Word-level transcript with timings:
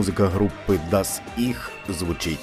музика 0.00 0.30
групи 0.30 0.80
Das 0.90 1.20
Ich 1.36 1.56
звучить. 1.88 2.38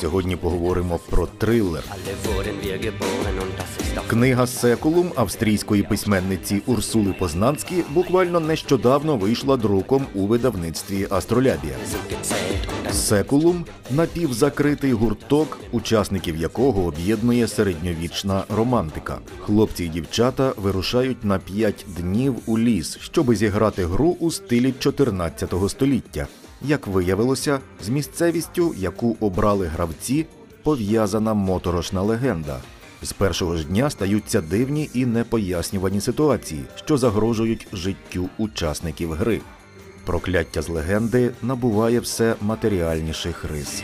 Сьогодні 0.00 0.36
поговоримо 0.36 1.00
про 1.10 1.26
трилер. 1.26 1.84
Книга 4.06 4.46
Секулум 4.46 5.12
австрійської 5.16 5.82
письменниці 5.82 6.62
Урсули 6.66 7.12
Познанські 7.12 7.84
буквально 7.90 8.40
нещодавно 8.40 9.16
вийшла 9.16 9.56
друком 9.56 10.06
у 10.14 10.26
видавництві 10.26 11.06
Астролябія. 11.10 11.74
Секулум 12.92 13.64
напівзакритий 13.90 14.92
гурток, 14.92 15.58
учасників 15.72 16.36
якого 16.36 16.84
об'єднує 16.84 17.48
середньовічна 17.48 18.44
романтика. 18.48 19.18
Хлопці 19.40 19.84
і 19.84 19.88
дівчата 19.88 20.52
вирушають 20.56 21.24
на 21.24 21.38
п'ять 21.38 21.86
днів 21.96 22.34
у 22.46 22.58
ліс, 22.58 22.98
щоби 23.00 23.36
зіграти 23.36 23.86
гру 23.86 24.16
у 24.20 24.30
стилі 24.30 24.73
14 24.78 25.54
століття. 25.68 26.26
Як 26.62 26.86
виявилося, 26.86 27.58
з 27.82 27.88
місцевістю, 27.88 28.74
яку 28.78 29.16
обрали 29.20 29.66
гравці, 29.66 30.26
пов'язана 30.62 31.34
моторошна 31.34 32.02
легенда. 32.02 32.60
З 33.02 33.12
першого 33.12 33.56
ж 33.56 33.64
дня 33.64 33.90
стаються 33.90 34.40
дивні 34.40 34.90
і 34.94 35.06
непояснювані 35.06 36.00
ситуації, 36.00 36.64
що 36.74 36.96
загрожують 36.96 37.66
життю 37.72 38.28
учасників 38.38 39.12
гри. 39.12 39.40
Прокляття 40.06 40.62
з 40.62 40.68
легенди 40.68 41.30
набуває 41.42 42.00
все 42.00 42.34
матеріальніших 42.40 43.44
рис. 43.44 43.82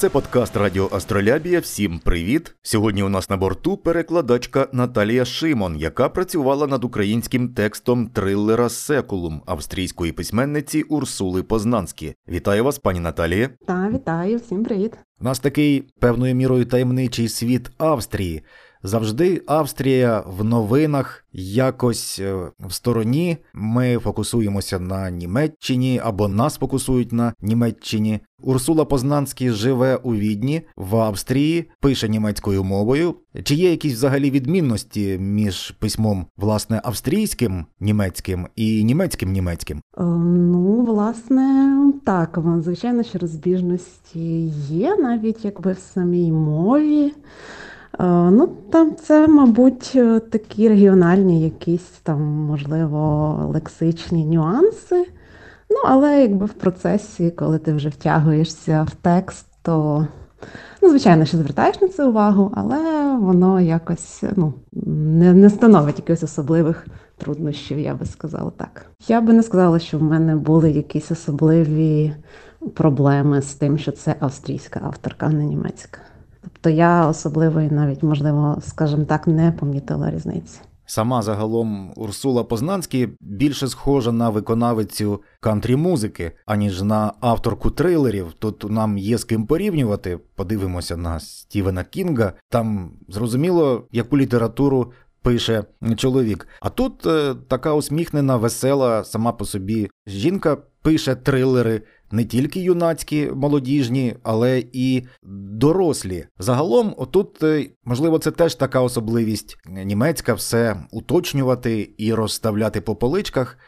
Це 0.00 0.08
подкаст 0.08 0.56
Радіо 0.56 0.88
Астролябія. 0.92 1.60
Всім 1.60 1.98
привіт! 1.98 2.54
Сьогодні 2.62 3.02
у 3.02 3.08
нас 3.08 3.30
на 3.30 3.36
борту 3.36 3.76
перекладачка 3.76 4.68
Наталія 4.72 5.24
Шимон, 5.24 5.76
яка 5.76 6.08
працювала 6.08 6.66
над 6.66 6.84
українським 6.84 7.48
текстом 7.48 8.06
трилера 8.06 8.68
Секулум 8.68 9.42
австрійської 9.46 10.12
письменниці 10.12 10.82
Урсули 10.82 11.42
Познанські. 11.42 12.14
Вітаю 12.28 12.64
вас, 12.64 12.78
пані 12.78 13.00
Наталія. 13.00 13.50
Та 13.66 13.90
вітаю, 13.94 14.36
всім 14.36 14.64
привіт. 14.64 14.92
У 15.20 15.24
нас 15.24 15.38
такий 15.38 15.80
певною 15.98 16.34
мірою 16.34 16.64
таємничий 16.64 17.28
світ 17.28 17.70
Австрії. 17.78 18.42
Завжди 18.82 19.42
Австрія 19.46 20.24
в 20.38 20.44
новинах 20.44 21.24
якось 21.32 22.20
е, 22.20 22.50
в 22.60 22.72
стороні. 22.72 23.36
Ми 23.54 23.98
фокусуємося 23.98 24.78
на 24.78 25.10
Німеччині 25.10 26.00
або 26.04 26.28
нас 26.28 26.58
фокусують 26.58 27.12
на 27.12 27.32
Німеччині. 27.40 28.20
Урсула 28.42 28.84
Познанський 28.84 29.50
живе 29.50 29.96
у 29.96 30.14
Відні 30.14 30.62
в 30.76 30.96
Австрії, 30.96 31.70
пише 31.80 32.08
німецькою 32.08 32.64
мовою. 32.64 33.14
Чи 33.44 33.54
є 33.54 33.70
якісь 33.70 33.94
взагалі 33.94 34.30
відмінності 34.30 35.18
між 35.18 35.70
письмом 35.70 36.26
власне 36.36 36.80
австрійським 36.84 37.66
німецьким 37.80 38.46
і 38.56 38.84
німецьким 38.84 39.32
німецьким? 39.32 39.78
Е, 39.78 40.02
ну, 40.02 40.84
власне, 40.84 41.76
так, 42.04 42.38
звичайно, 42.58 43.02
що 43.02 43.18
розбіжності 43.18 44.52
є 44.68 44.96
навіть 44.96 45.44
якби 45.44 45.72
в 45.72 45.78
самій 45.78 46.32
мові. 46.32 47.12
Е, 47.98 48.04
ну, 48.30 48.48
там 48.70 48.96
це, 48.96 49.28
мабуть, 49.28 49.92
е, 49.94 50.20
такі 50.20 50.68
регіональні 50.68 51.42
якісь 51.42 51.90
там, 52.02 52.22
можливо, 52.22 53.34
лексичні 53.52 54.24
нюанси. 54.24 55.06
Ну, 55.70 55.76
але 55.86 56.22
якби 56.22 56.46
в 56.46 56.52
процесі, 56.52 57.30
коли 57.30 57.58
ти 57.58 57.72
вже 57.72 57.88
втягуєшся 57.88 58.82
в 58.82 58.94
текст, 58.94 59.46
то, 59.62 60.06
ну, 60.82 60.88
звичайно, 60.88 61.24
що 61.24 61.36
звертаєш 61.36 61.80
на 61.80 61.88
це 61.88 62.06
увагу, 62.06 62.52
але 62.54 63.14
воно 63.16 63.60
якось 63.60 64.24
ну, 64.36 64.54
не 64.72 65.34
не 65.34 65.50
становить 65.50 65.98
якихось 65.98 66.22
особливих 66.22 66.86
труднощів, 67.16 67.78
я 67.78 67.94
би 67.94 68.06
сказала 68.06 68.50
так. 68.56 68.86
Я 69.08 69.20
би 69.20 69.32
не 69.32 69.42
сказала, 69.42 69.78
що 69.78 69.98
в 69.98 70.02
мене 70.02 70.36
були 70.36 70.70
якісь 70.70 71.10
особливі 71.10 72.14
проблеми 72.74 73.42
з 73.42 73.54
тим, 73.54 73.78
що 73.78 73.92
це 73.92 74.14
австрійська 74.20 74.80
авторка, 74.84 75.26
а 75.26 75.32
не 75.32 75.44
німецька. 75.44 76.00
Тобто 76.42 76.70
я 76.70 77.06
особливо 77.06 77.60
навіть, 77.60 78.02
можливо, 78.02 78.58
скажімо 78.66 79.04
так, 79.04 79.26
не 79.26 79.52
помітила 79.52 80.10
різниці. 80.10 80.60
Сама 80.90 81.22
загалом 81.22 81.92
Урсула 81.96 82.44
Познанський 82.44 83.08
більше 83.20 83.68
схожа 83.68 84.12
на 84.12 84.30
виконавицю 84.30 85.22
кантрі 85.40 85.76
музики, 85.76 86.32
аніж 86.46 86.82
на 86.82 87.12
авторку 87.20 87.70
трилерів. 87.70 88.32
Тут 88.38 88.70
нам 88.70 88.98
є 88.98 89.18
з 89.18 89.24
ким 89.24 89.46
порівнювати. 89.46 90.18
Подивимося 90.34 90.96
на 90.96 91.20
Стівена 91.20 91.84
Кінга. 91.84 92.32
Там 92.48 92.92
зрозуміло, 93.08 93.86
яку 93.92 94.18
літературу 94.18 94.92
пише 95.22 95.64
чоловік. 95.96 96.48
А 96.60 96.68
тут 96.68 97.06
е, 97.06 97.34
така 97.48 97.74
усміхнена, 97.74 98.36
весела, 98.36 99.04
сама 99.04 99.32
по 99.32 99.44
собі 99.44 99.90
жінка 100.06 100.56
пише 100.82 101.14
трилери 101.14 101.82
не 102.10 102.24
тільки 102.24 102.60
юнацькі, 102.60 103.30
молодіжні, 103.34 104.16
але 104.22 104.64
і 104.72 105.02
дорослі. 105.22 106.26
Загалом, 106.38 106.94
отут, 106.96 107.42
е, 107.42 107.66
можливо, 107.84 108.18
це 108.18 108.30
теж 108.30 108.54
така 108.54 108.80
особливість 108.80 109.58
німецька 109.68 110.34
все 110.34 110.76
уточнювати 110.90 111.90
і 111.98 112.14
розставляти 112.14 112.80
по 112.80 112.96
поличках, 112.96 113.58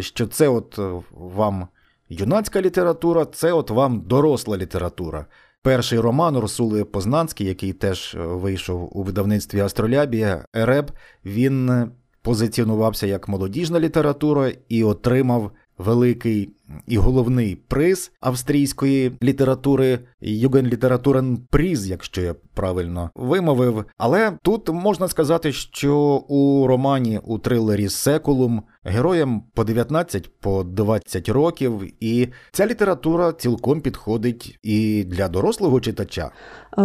що 0.00 0.26
це 0.26 0.48
от 0.48 0.78
е, 0.78 1.02
вам 1.10 1.68
юнацька 2.08 2.60
література, 2.60 3.24
це 3.24 3.52
от 3.52 3.70
вам 3.70 4.00
доросла 4.00 4.56
література. 4.56 5.26
Перший 5.62 5.98
роман 6.00 6.36
Урсули 6.36 6.84
Познанський, 6.84 7.46
який 7.46 7.72
теж 7.72 8.14
е, 8.14 8.18
вийшов 8.18 8.98
у 8.98 9.02
видавництві 9.02 9.60
Астролябія, 9.60 10.44
Ереб, 10.54 10.90
він 11.24 11.86
позиціонувався 12.22 13.06
як 13.06 13.28
молодіжна 13.28 13.80
література 13.80 14.52
і 14.68 14.84
отримав 14.84 15.50
великий 15.78 16.50
і 16.86 16.96
головний 16.96 17.56
приз 17.56 18.12
австрійської 18.20 19.12
літератури 19.22 19.98
Югенлітературен 20.20 21.38
Приз, 21.50 21.90
якщо 21.90 22.22
я 22.22 22.34
правильно 22.54 23.10
вимовив. 23.14 23.84
Але 23.98 24.32
тут 24.42 24.68
можна 24.68 25.08
сказати, 25.08 25.52
що 25.52 25.96
у 26.28 26.66
романі 26.66 27.20
у 27.24 27.38
трилері 27.38 27.88
Секулум 27.88 28.62
героям 28.84 29.42
по 29.54 29.64
19 29.64 30.30
по 30.40 30.64
20 30.64 31.28
років, 31.28 31.82
і 32.00 32.28
ця 32.52 32.66
література 32.66 33.32
цілком 33.32 33.80
підходить 33.80 34.58
і 34.62 35.04
для 35.04 35.28
дорослого 35.28 35.80
читача. 35.80 36.30
Е, 36.78 36.82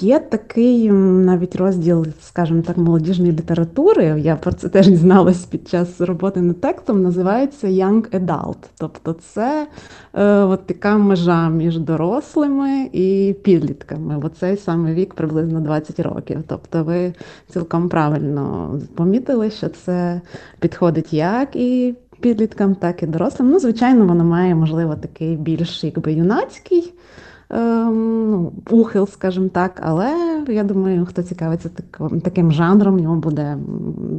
є 0.00 0.18
такий 0.18 0.90
навіть 0.90 1.56
розділ, 1.56 2.06
скажімо 2.22 2.62
так, 2.62 2.76
молодіжної 2.76 3.32
літератури. 3.32 4.20
Я 4.20 4.36
про 4.36 4.52
це 4.52 4.68
теж 4.68 4.88
дізналась 4.88 5.44
під 5.44 5.68
час 5.68 6.00
роботи 6.00 6.40
над 6.40 6.60
текстом. 6.60 7.02
Називається 7.02 7.66
Young 7.66 8.10
Adult. 8.10 8.69
Тобто, 8.78 9.12
це 9.12 9.68
е, 10.14 10.24
от 10.24 10.66
така 10.66 10.98
межа 10.98 11.48
між 11.48 11.78
дорослими 11.78 12.90
і 12.92 13.36
підлітками. 13.42 14.20
Оцей 14.24 14.56
саме 14.56 14.94
вік 14.94 15.14
приблизно 15.14 15.60
20 15.60 16.00
років. 16.00 16.42
Тобто, 16.46 16.84
ви 16.84 17.14
цілком 17.48 17.88
правильно 17.88 18.74
помітили, 18.94 19.50
що 19.50 19.68
це 19.68 20.20
підходить 20.58 21.12
як 21.12 21.56
і 21.56 21.94
підліткам, 22.20 22.74
так 22.74 23.02
і 23.02 23.06
дорослим. 23.06 23.50
Ну, 23.50 23.58
звичайно, 23.58 24.06
воно 24.06 24.24
має, 24.24 24.54
можливо, 24.54 24.96
такий 24.96 25.36
більш 25.36 25.84
якби 25.84 26.12
юнацький. 26.12 26.94
Ем, 27.50 28.30
ну, 28.30 28.52
ухил, 28.70 29.08
скажімо 29.08 29.48
так, 29.48 29.80
але 29.82 30.14
я 30.48 30.62
думаю, 30.62 31.06
хто 31.06 31.22
цікавиться 31.22 31.70
таким 32.22 32.52
жанром, 32.52 32.98
йому 32.98 33.20
буде 33.20 33.58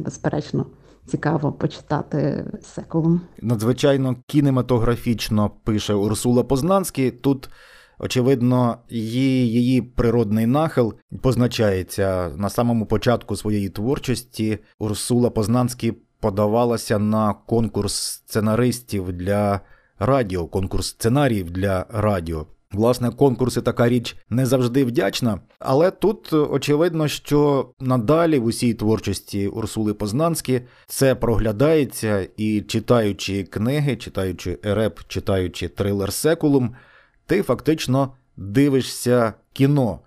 безперечно 0.04 0.66
цікаво 1.06 1.52
почитати 1.52 2.44
секулум. 2.62 3.20
Надзвичайно 3.42 4.16
кінематографічно 4.26 5.50
пише 5.64 5.94
Урсула 5.94 6.42
Познанський. 6.42 7.10
Тут, 7.10 7.50
очевидно, 7.98 8.78
її, 8.88 9.48
її 9.48 9.82
природний 9.82 10.46
нахил 10.46 10.94
позначається 11.22 12.30
на 12.36 12.50
самому 12.50 12.86
початку 12.86 13.36
своєї 13.36 13.68
творчості. 13.68 14.58
Урсула 14.78 15.30
Познанський 15.30 15.92
подавалася 16.20 16.98
на 16.98 17.34
конкурс 17.34 17.94
сценаристів 17.94 19.12
для 19.12 19.60
радіо, 19.98 20.46
конкурс 20.46 20.86
сценаріїв 20.86 21.50
для 21.50 21.86
радіо. 21.90 22.46
Власне, 22.72 23.10
конкурси 23.10 23.60
така 23.60 23.88
річ 23.88 24.16
не 24.30 24.46
завжди 24.46 24.84
вдячна, 24.84 25.40
але 25.58 25.90
тут 25.90 26.32
очевидно, 26.32 27.08
що 27.08 27.70
надалі 27.80 28.38
в 28.38 28.44
усій 28.44 28.74
творчості 28.74 29.48
Урсули 29.48 29.94
Познанські 29.94 30.60
це 30.86 31.14
проглядається 31.14 32.28
і 32.36 32.60
читаючи 32.60 33.44
книги, 33.44 33.96
читаючи 33.96 34.58
ереп, 34.64 35.00
читаючи 35.08 35.68
трилер 35.68 36.12
Секулум, 36.12 36.74
ти 37.26 37.42
фактично 37.42 38.12
дивишся 38.36 39.34
кіно. 39.52 40.00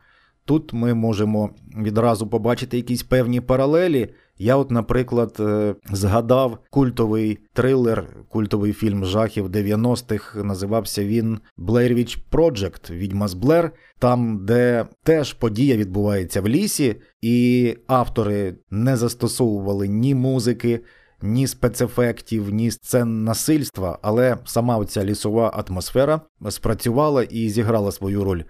Тут 0.45 0.73
ми 0.73 0.93
можемо 0.93 1.49
відразу 1.77 2.27
побачити 2.27 2.77
якісь 2.77 3.03
певні 3.03 3.41
паралелі 3.41 4.09
Я, 4.37 4.55
от, 4.57 4.71
наприклад, 4.71 5.37
е, 5.39 5.75
згадав 5.91 6.57
культовий 6.69 7.39
трилер, 7.53 8.07
культовий 8.29 8.73
фільм 8.73 9.05
жахів 9.05 9.49
90-х. 9.49 10.43
Називався 10.43 11.05
він 11.05 11.39
Blair 11.57 11.97
Witch 11.97 12.17
Project, 12.31 12.91
Відьма 12.91 13.27
з 13.27 13.33
Блер, 13.33 13.71
там, 13.99 14.45
де 14.45 14.85
теж 15.03 15.33
подія 15.33 15.77
відбувається 15.77 16.41
в 16.41 16.47
лісі, 16.47 16.95
і 17.21 17.77
автори 17.87 18.55
не 18.71 18.97
застосовували 18.97 19.87
ні 19.87 20.15
музики. 20.15 20.79
Ні 21.21 21.47
спецефектів, 21.47 22.49
ні 22.49 22.71
сцен 22.71 23.23
насильства, 23.23 23.99
але 24.01 24.37
сама 24.45 24.77
оця 24.77 25.05
лісова 25.05 25.65
атмосфера 25.67 26.21
спрацювала 26.49 27.23
і 27.23 27.49
зіграла 27.49 27.91
свою 27.91 28.23
роль. 28.23 28.43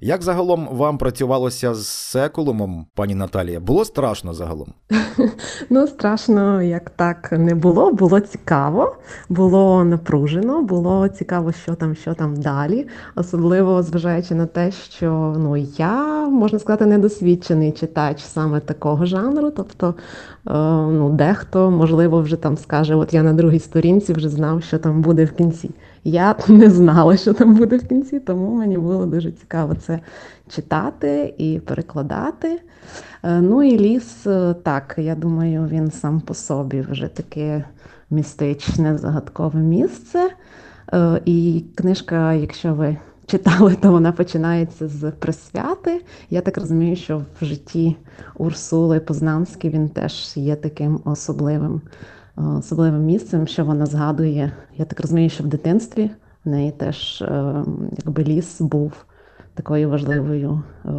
Як 0.00 0.22
загалом 0.22 0.68
вам 0.72 0.98
працювалося 0.98 1.74
з 1.74 1.86
секулумом, 1.86 2.86
пані 2.94 3.14
Наталія? 3.14 3.60
Було 3.60 3.84
страшно 3.84 4.34
загалом? 4.34 4.72
Ну, 5.70 5.86
страшно, 5.86 6.62
як 6.62 6.90
так 6.90 7.32
не 7.32 7.54
було. 7.54 7.92
Було 7.92 8.20
цікаво, 8.20 8.96
було 9.28 9.84
напружено, 9.84 10.62
було 10.62 11.08
цікаво, 11.08 11.52
що 11.52 11.74
там, 11.74 11.94
що 11.94 12.14
там 12.14 12.36
далі. 12.36 12.86
Особливо 13.14 13.82
зважаючи 13.82 14.34
на 14.34 14.46
те, 14.46 14.70
що 14.70 15.34
ну 15.38 15.56
я 15.56 16.28
можна 16.28 16.58
сказати 16.58 16.86
недосвідчений 16.86 17.72
читач 17.72 18.22
саме 18.22 18.60
такого 18.60 19.06
жанру. 19.06 19.50
Тобто, 19.50 19.94
е, 20.46 20.52
ну, 20.92 21.10
дехто 21.10 21.70
можливо 21.70 22.20
вже 22.20 22.36
там 22.36 22.56
скаже: 22.56 22.94
От 22.94 23.14
я 23.14 23.22
на 23.22 23.32
другій 23.32 23.60
сторінці 23.60 24.12
вже 24.12 24.28
знав, 24.28 24.62
що 24.62 24.78
там 24.78 25.02
буде 25.02 25.24
в 25.24 25.32
кінці. 25.32 25.70
Я 26.06 26.34
не 26.48 26.70
знала, 26.70 27.16
що 27.16 27.32
там 27.32 27.54
буде 27.54 27.76
в 27.76 27.88
кінці, 27.88 28.20
тому 28.20 28.54
мені 28.54 28.78
було 28.78 29.06
дуже 29.06 29.32
цікаво 29.32 29.74
це 29.74 30.00
читати 30.48 31.34
і 31.38 31.60
перекладати. 31.60 32.60
Е, 33.22 33.40
ну 33.40 33.62
і 33.62 33.78
ліс, 33.78 34.26
е, 34.26 34.54
так, 34.62 34.94
я 34.98 35.14
думаю, 35.14 35.68
він 35.70 35.90
сам 35.90 36.20
по 36.20 36.34
собі 36.34 36.80
вже 36.80 37.08
таке 37.08 37.64
містичне, 38.10 38.98
загадкове 38.98 39.60
місце. 39.60 40.30
Е, 40.92 41.20
і 41.24 41.64
книжка, 41.74 42.32
якщо 42.32 42.74
ви 42.74 42.96
читали, 43.26 43.76
то 43.82 43.90
вона 43.90 44.12
починається 44.12 44.88
з 44.88 45.10
присвяти. 45.10 46.02
Я 46.30 46.40
так 46.40 46.58
розумію, 46.58 46.96
що 46.96 47.22
в 47.40 47.44
житті 47.44 47.96
Урсули 48.36 49.00
Познанський 49.00 49.70
він 49.70 49.88
теж 49.88 50.36
є 50.36 50.56
таким 50.56 51.00
особливим 51.04 51.80
особливим 52.36 53.04
місцем, 53.04 53.46
що 53.46 53.64
вона 53.64 53.86
згадує. 53.86 54.52
Я 54.76 54.84
так 54.84 55.00
розумію, 55.00 55.30
що 55.30 55.44
в 55.44 55.46
дитинстві 55.46 56.10
в 56.44 56.48
неї 56.48 56.72
теж 56.72 57.22
е, 57.22 57.64
якби 57.98 58.24
ліс 58.24 58.60
був 58.60 58.92
такою 59.54 59.90
важливою 59.90 60.62
е, 60.84 60.90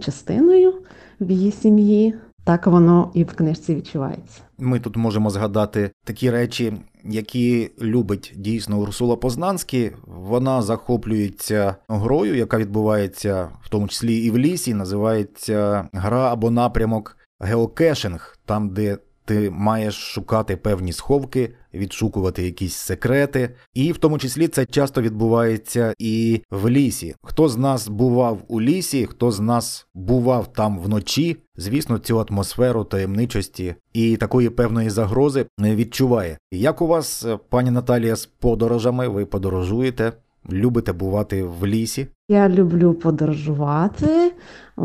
частиною 0.00 0.74
в 1.20 1.30
її 1.30 1.52
сім'ї. 1.52 2.14
Так 2.44 2.66
воно 2.66 3.10
і 3.14 3.24
в 3.24 3.32
книжці 3.32 3.74
відчувається. 3.74 4.40
Ми 4.58 4.80
тут 4.80 4.96
можемо 4.96 5.30
згадати 5.30 5.90
такі 6.04 6.30
речі, 6.30 6.72
які 7.04 7.70
любить 7.80 8.32
дійсно 8.36 8.80
Урсула 8.80 9.16
Познанський. 9.16 9.90
Вона 10.06 10.62
захоплюється 10.62 11.76
грою, 11.88 12.36
яка 12.36 12.58
відбувається 12.58 13.48
в 13.62 13.68
тому 13.68 13.88
числі 13.88 14.16
і 14.16 14.30
в 14.30 14.38
лісі. 14.38 14.74
Називається 14.74 15.88
гра 15.92 16.32
або 16.32 16.50
напрямок 16.50 17.16
геокешинг, 17.40 18.38
там 18.44 18.70
де 18.70 18.98
ти 19.24 19.50
маєш 19.50 19.94
шукати 19.94 20.56
певні 20.56 20.92
сховки, 20.92 21.54
відшукувати 21.74 22.42
якісь 22.42 22.74
секрети, 22.74 23.54
і 23.74 23.92
в 23.92 23.98
тому 23.98 24.18
числі 24.18 24.48
це 24.48 24.66
часто 24.66 25.02
відбувається 25.02 25.94
і 25.98 26.40
в 26.50 26.68
лісі. 26.68 27.14
Хто 27.22 27.48
з 27.48 27.56
нас 27.56 27.88
бував 27.88 28.38
у 28.48 28.60
лісі, 28.60 29.06
хто 29.06 29.30
з 29.30 29.40
нас 29.40 29.86
бував 29.94 30.52
там 30.52 30.78
вночі, 30.78 31.36
звісно, 31.56 31.98
цю 31.98 32.20
атмосферу 32.20 32.84
таємничості 32.84 33.74
і 33.92 34.16
такої 34.16 34.50
певної 34.50 34.90
загрози 34.90 35.46
не 35.58 35.76
відчуває. 35.76 36.38
Як 36.52 36.82
у 36.82 36.86
вас, 36.86 37.26
пані 37.48 37.70
Наталія, 37.70 38.16
з 38.16 38.26
подорожами 38.26 39.08
ви 39.08 39.26
подорожуєте? 39.26 40.12
Любите 40.50 40.92
бувати 40.92 41.44
в 41.60 41.66
лісі? 41.66 42.06
Я 42.28 42.48
люблю 42.48 42.94
подорожувати. 42.94 44.32
У 44.76 44.84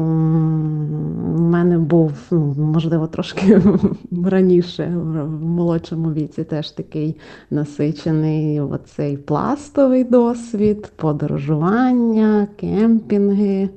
мене 1.41 1.77
був, 1.77 2.11
ну, 2.31 2.55
можливо, 2.57 3.07
трошки 3.07 3.61
раніше, 4.25 4.93
в 4.95 5.45
молодшому 5.45 6.13
віці, 6.13 6.43
теж 6.43 6.71
такий 6.71 7.17
насичений 7.51 8.61
оцей 8.61 9.17
пластовий 9.17 10.03
досвід, 10.03 10.91
подорожування, 10.95 12.47
кемпінги, 12.59 13.69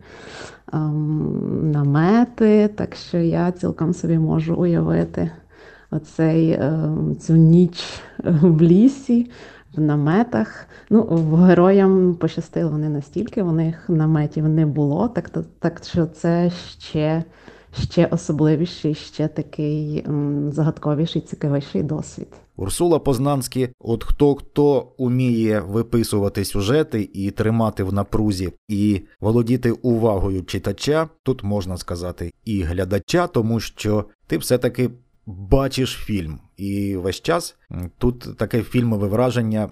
ем, 0.72 1.70
намети. 1.70 2.70
Так 2.74 2.94
що 2.94 3.18
я 3.18 3.52
цілком 3.52 3.94
собі 3.94 4.18
можу 4.18 4.54
уявити 4.54 5.30
оцей, 5.90 6.52
ем, 6.52 7.16
цю 7.20 7.36
ніч 7.36 7.84
в 8.24 8.62
лісі 8.62 9.30
в 9.76 9.80
наметах. 9.80 10.66
Ну, 10.90 11.02
Героям 11.46 12.14
пощастило 12.14 12.78
не 12.78 12.88
настільки, 12.88 13.42
у 13.42 13.52
них 13.52 13.88
наметів 13.88 14.48
не 14.48 14.66
було, 14.66 15.08
так 15.08 15.30
так 15.58 15.82
що 15.84 16.06
це 16.06 16.50
ще 16.78 17.24
ще 17.72 18.06
особливіший, 18.06 18.94
ще 18.94 19.28
такий 19.28 20.04
м, 20.08 20.52
загадковіший, 20.52 21.22
цікавіший 21.22 21.82
досвід. 21.82 22.28
Урсула 22.56 22.98
Познанський, 22.98 23.68
от 23.78 24.04
хто 24.04 24.34
хто 24.34 24.92
уміє 24.96 25.60
виписувати 25.60 26.44
сюжети 26.44 27.10
і 27.12 27.30
тримати 27.30 27.82
в 27.82 27.92
напрузі, 27.92 28.52
і 28.68 29.00
володіти 29.20 29.72
увагою 29.72 30.44
читача, 30.44 31.08
тут 31.22 31.42
можна 31.42 31.76
сказати 31.76 32.32
і 32.44 32.62
глядача, 32.62 33.26
тому 33.26 33.60
що 33.60 34.04
ти 34.26 34.38
все-таки 34.38 34.90
бачиш 35.26 35.90
фільм, 35.90 36.38
і 36.60 36.96
весь 36.96 37.20
час 37.20 37.56
тут 37.98 38.36
таке 38.36 38.62
фільмове 38.62 39.08
враження 39.08 39.70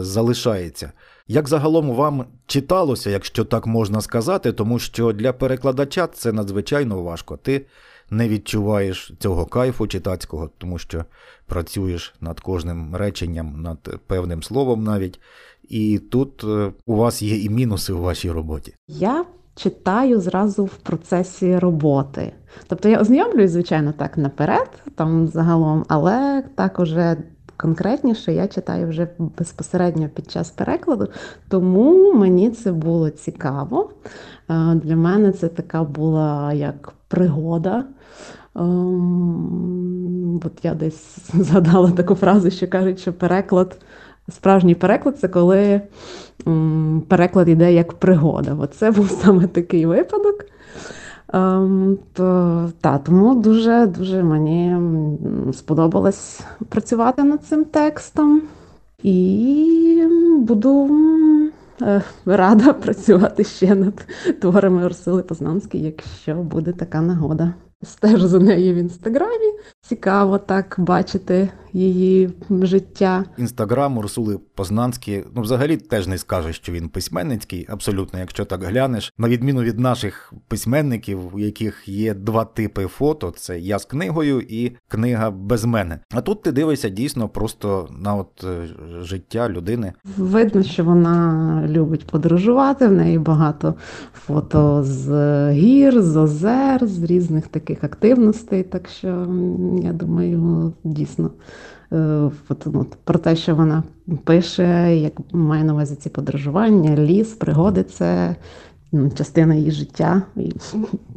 залишається. 0.00 0.92
Як 1.28 1.48
загалом 1.48 1.90
вам 1.90 2.24
читалося, 2.46 3.10
якщо 3.10 3.44
так 3.44 3.66
можна 3.66 4.00
сказати, 4.00 4.52
тому 4.52 4.78
що 4.78 5.12
для 5.12 5.32
перекладача 5.32 6.06
це 6.06 6.32
надзвичайно 6.32 7.02
важко. 7.02 7.36
Ти 7.36 7.66
не 8.10 8.28
відчуваєш 8.28 9.12
цього 9.18 9.46
кайфу 9.46 9.86
читацького, 9.86 10.50
тому 10.58 10.78
що 10.78 11.04
працюєш 11.46 12.14
над 12.20 12.40
кожним 12.40 12.96
реченням, 12.96 13.62
над 13.62 14.00
певним 14.06 14.42
словом 14.42 14.84
навіть. 14.84 15.20
І 15.68 15.98
тут 15.98 16.44
е, 16.44 16.72
у 16.86 16.96
вас 16.96 17.22
є 17.22 17.38
і 17.38 17.48
мінуси 17.48 17.92
у 17.92 18.00
вашій 18.00 18.30
роботі. 18.30 18.74
Я 18.88 19.24
читаю 19.56 20.20
зразу 20.20 20.64
в 20.64 20.76
процесі 20.76 21.58
роботи. 21.58 22.32
Тобто 22.66 22.88
я 22.88 23.00
ознайомлююсь, 23.00 23.50
звичайно, 23.50 23.92
так 23.92 24.18
наперед, 24.18 24.68
там 24.94 25.28
загалом, 25.28 25.84
але 25.88 26.42
так 26.54 26.78
уже 26.78 27.16
конкретніше 27.56 28.32
я 28.32 28.48
читаю 28.48 28.88
вже 28.88 29.08
безпосередньо 29.38 30.08
під 30.08 30.30
час 30.30 30.50
перекладу, 30.50 31.08
тому 31.48 32.12
мені 32.12 32.50
це 32.50 32.72
було 32.72 33.10
цікаво. 33.10 33.90
Е, 34.50 34.74
для 34.74 34.96
мене 34.96 35.32
це 35.32 35.48
така 35.48 35.84
була 35.84 36.52
як 36.52 36.92
пригода. 37.08 37.84
Ем, 38.56 40.40
от 40.44 40.64
я 40.64 40.74
десь 40.74 41.18
згадала 41.34 41.90
таку 41.90 42.14
фразу, 42.14 42.50
що 42.50 42.68
кажуть, 42.68 43.00
що 43.00 43.12
переклад 43.12 43.78
Справжній 44.28 44.74
переклад 44.74 45.18
це 45.18 45.28
коли 45.28 45.80
м, 46.46 47.02
переклад 47.08 47.48
йде 47.48 47.72
як 47.72 47.92
пригода. 47.92 48.56
Оце 48.60 48.90
був 48.90 49.10
саме 49.10 49.46
такий 49.46 49.86
випадок. 49.86 50.44
Ем, 51.32 51.98
то, 52.12 52.70
та, 52.80 52.98
Тому 52.98 53.34
дуже 53.34 53.86
дуже 53.86 54.22
мені 54.22 54.76
сподобалось 55.52 56.40
працювати 56.68 57.22
над 57.22 57.44
цим 57.44 57.64
текстом. 57.64 58.42
І 59.02 60.02
буду 60.38 60.90
е, 61.82 62.02
рада 62.26 62.72
працювати 62.82 63.44
ще 63.44 63.74
над 63.74 64.06
творами 64.40 64.86
Урсули 64.86 65.22
Познанської, 65.22 65.82
якщо 65.82 66.34
буде 66.34 66.72
така 66.72 67.00
нагода. 67.00 67.54
Стеж 67.84 68.22
за 68.22 68.38
нею 68.38 68.74
в 68.74 68.76
інстаграмі. 68.76 69.52
Цікаво 69.88 70.38
так 70.38 70.74
бачити 70.78 71.48
її 71.76 72.30
життя. 72.50 73.24
Інстаграм 73.38 73.98
Урсули 73.98 74.38
Познанські, 74.54 75.24
ну 75.34 75.42
взагалі 75.42 75.76
теж 75.76 76.06
не 76.06 76.18
скаже, 76.18 76.52
що 76.52 76.72
він 76.72 76.88
письменницький, 76.88 77.66
абсолютно, 77.68 78.18
якщо 78.18 78.44
так 78.44 78.64
глянеш. 78.64 79.12
На 79.18 79.28
відміну 79.28 79.62
від 79.62 79.78
наших 79.78 80.32
письменників, 80.48 81.34
у 81.34 81.38
яких 81.38 81.88
є 81.88 82.14
два 82.14 82.44
типи 82.44 82.86
фото: 82.86 83.30
це 83.36 83.58
я 83.58 83.78
з 83.78 83.84
книгою 83.84 84.40
і 84.40 84.72
книга 84.88 85.30
без 85.30 85.64
мене. 85.64 85.98
А 86.10 86.20
тут 86.20 86.42
ти 86.42 86.52
дивишся 86.52 86.88
дійсно 86.88 87.28
просто 87.28 87.88
на 87.98 88.14
от 88.14 88.44
е, 88.44 88.68
життя 89.02 89.48
людини. 89.48 89.92
Видно, 90.16 90.62
що 90.62 90.84
вона 90.84 91.62
любить 91.68 92.06
подорожувати. 92.06 92.88
В 92.88 92.92
неї 92.92 93.18
багато 93.18 93.74
фото 94.26 94.82
з 94.82 95.10
гір, 95.52 96.02
з 96.02 96.16
озер, 96.16 96.86
з 96.86 97.02
різних 97.02 97.48
таких 97.48 97.84
активностей. 97.84 98.62
Так 98.62 98.88
що 98.88 99.26
я 99.82 99.92
думаю, 99.92 100.72
дійсно. 100.84 101.30
Е, 101.92 102.30
ну, 102.66 102.86
про 103.04 103.18
те, 103.18 103.36
що 103.36 103.54
вона 103.54 103.82
пише, 104.24 104.96
як 104.96 105.12
має 105.32 105.64
на 105.64 105.72
увазі 105.72 105.96
ці 105.96 106.08
подорожування, 106.08 106.96
ліс, 106.96 107.28
пригоди, 107.32 107.82
це 107.82 108.36
частина 109.16 109.54
її 109.54 109.70
життя 109.70 110.22
і 110.36 110.52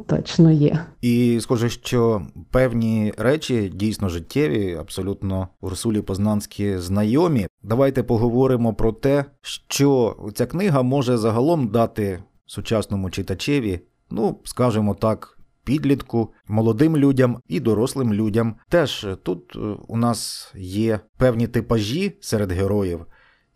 точно 0.07 0.51
є. 0.51 0.79
І 1.01 1.39
схоже, 1.41 1.69
що 1.69 2.21
певні 2.51 3.13
речі 3.17 3.71
дійсно 3.75 4.09
життєві, 4.09 4.77
абсолютно 4.79 5.47
Урсулі 5.61 6.01
Познанські 6.01 6.77
знайомі. 6.77 7.47
Давайте 7.63 8.03
поговоримо 8.03 8.73
про 8.73 8.91
те, 8.91 9.25
що 9.41 10.15
ця 10.33 10.45
книга 10.45 10.81
може 10.81 11.17
загалом 11.17 11.67
дати 11.67 12.23
сучасному 12.45 13.09
читачеві, 13.09 13.79
ну 14.09 14.39
скажімо 14.43 14.93
так. 14.93 15.38
Підлітку, 15.69 16.33
молодим 16.47 16.97
людям 16.97 17.41
і 17.47 17.59
дорослим 17.59 18.13
людям. 18.13 18.55
Теж 18.69 19.07
тут 19.23 19.55
е, 19.55 19.59
у 19.87 19.97
нас 19.97 20.51
є 20.57 20.99
певні 21.17 21.47
типажі 21.47 22.17
серед 22.21 22.51
героїв. 22.51 23.05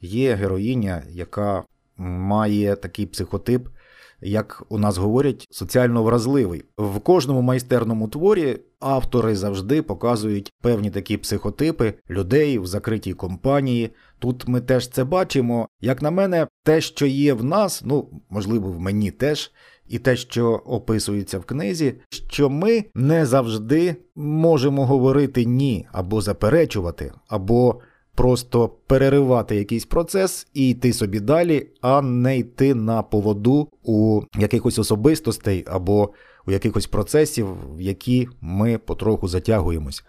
Є 0.02 0.34
героїня, 0.34 1.04
яка 1.10 1.64
має 1.98 2.76
такий 2.76 3.06
психотип 3.06 3.68
як 4.24 4.64
у 4.70 4.78
нас 4.78 4.98
говорять, 4.98 5.48
соціально 5.52 6.04
вразливий. 6.04 6.64
В 6.78 7.00
кожному 7.00 7.42
майстерному 7.42 8.08
творі 8.08 8.60
автори 8.80 9.36
завжди 9.36 9.82
показують 9.82 10.52
певні 10.62 10.92
такі 10.92 11.18
психотипи 11.18 11.94
людей 12.10 12.60
в 12.60 12.66
закритій 12.66 13.14
компанії. 13.14 13.90
Тут 14.20 14.48
ми 14.48 14.62
теж 14.62 14.88
це 14.88 15.04
бачимо. 15.04 15.68
Як 15.82 16.02
на 16.02 16.12
мене, 16.12 16.48
те, 16.64 16.82
що 16.82 17.06
є 17.06 17.34
в 17.34 17.44
нас, 17.44 17.82
ну 17.86 18.22
можливо, 18.30 18.72
в 18.72 18.80
мені 18.80 19.12
теж. 19.12 19.52
І 19.88 20.00
те, 20.00 20.16
що 20.16 20.50
описується 20.66 21.40
в 21.40 21.44
книзі, 21.44 21.94
що 22.10 22.50
ми 22.50 22.84
не 22.96 23.26
завжди 23.26 23.96
можемо 24.16 24.86
говорити 24.86 25.46
ні 25.46 25.88
або 25.92 26.22
заперечувати, 26.22 27.12
або 27.28 27.80
просто 28.16 28.70
переривати 28.88 29.56
якийсь 29.56 29.86
процес 29.86 30.48
і 30.54 30.70
йти 30.70 30.94
собі 30.94 31.20
далі, 31.20 31.68
а 31.82 32.02
не 32.02 32.38
йти 32.38 32.76
на 32.76 33.02
поводу 33.02 33.68
у 33.84 34.22
якихось 34.40 34.80
особистостей 34.80 35.66
або 35.68 36.10
у 36.48 36.52
якихось 36.52 36.88
процесів, 36.88 37.48
в 37.76 37.82
які 37.82 38.28
ми 38.42 38.78
потроху 38.78 39.28
затягуємось. 39.28 40.04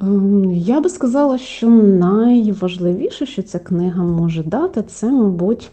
Ем, 0.00 0.50
я 0.52 0.80
би 0.80 0.88
сказала, 0.88 1.38
що 1.38 1.68
найважливіше, 1.68 3.26
що 3.26 3.42
ця 3.42 3.58
книга 3.58 4.02
може 4.02 4.42
дати, 4.42 4.82
це, 4.82 5.10
мабуть, 5.10 5.70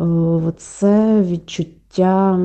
е, 0.00 0.52
це 0.56 1.22
відчуття 1.22 2.38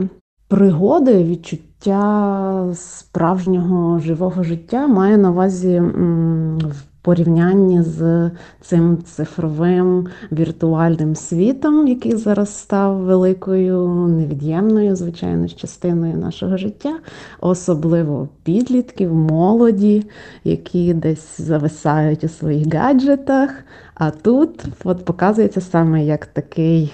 пригоди, 0.47 1.23
відчуття 1.23 2.73
справжнього 2.73 3.99
живого 3.99 4.43
життя 4.43 4.87
має 4.87 5.17
на 5.17 5.31
увазі 5.31 5.79
в 5.79 6.83
порівнянні 7.01 7.81
з 7.81 8.31
цим 8.61 9.03
цифровим 9.03 10.07
віртуальним 10.31 11.15
світом, 11.15 11.87
який 11.87 12.15
зараз 12.15 12.57
став 12.57 12.97
великою 12.97 13.87
невід'ємною, 13.87 14.95
звичайно, 14.95 15.47
частиною 15.47 16.17
нашого 16.17 16.57
життя, 16.57 16.99
особливо 17.41 18.29
підлітків, 18.43 19.13
молоді, 19.13 20.05
які 20.43 20.93
десь 20.93 21.41
зависають 21.41 22.23
у 22.23 22.27
своїх 22.27 22.73
гаджетах. 22.73 23.49
А 23.95 24.11
тут 24.11 24.65
от 24.83 25.05
показується 25.05 25.61
саме 25.61 26.05
як 26.05 26.25
такий. 26.25 26.93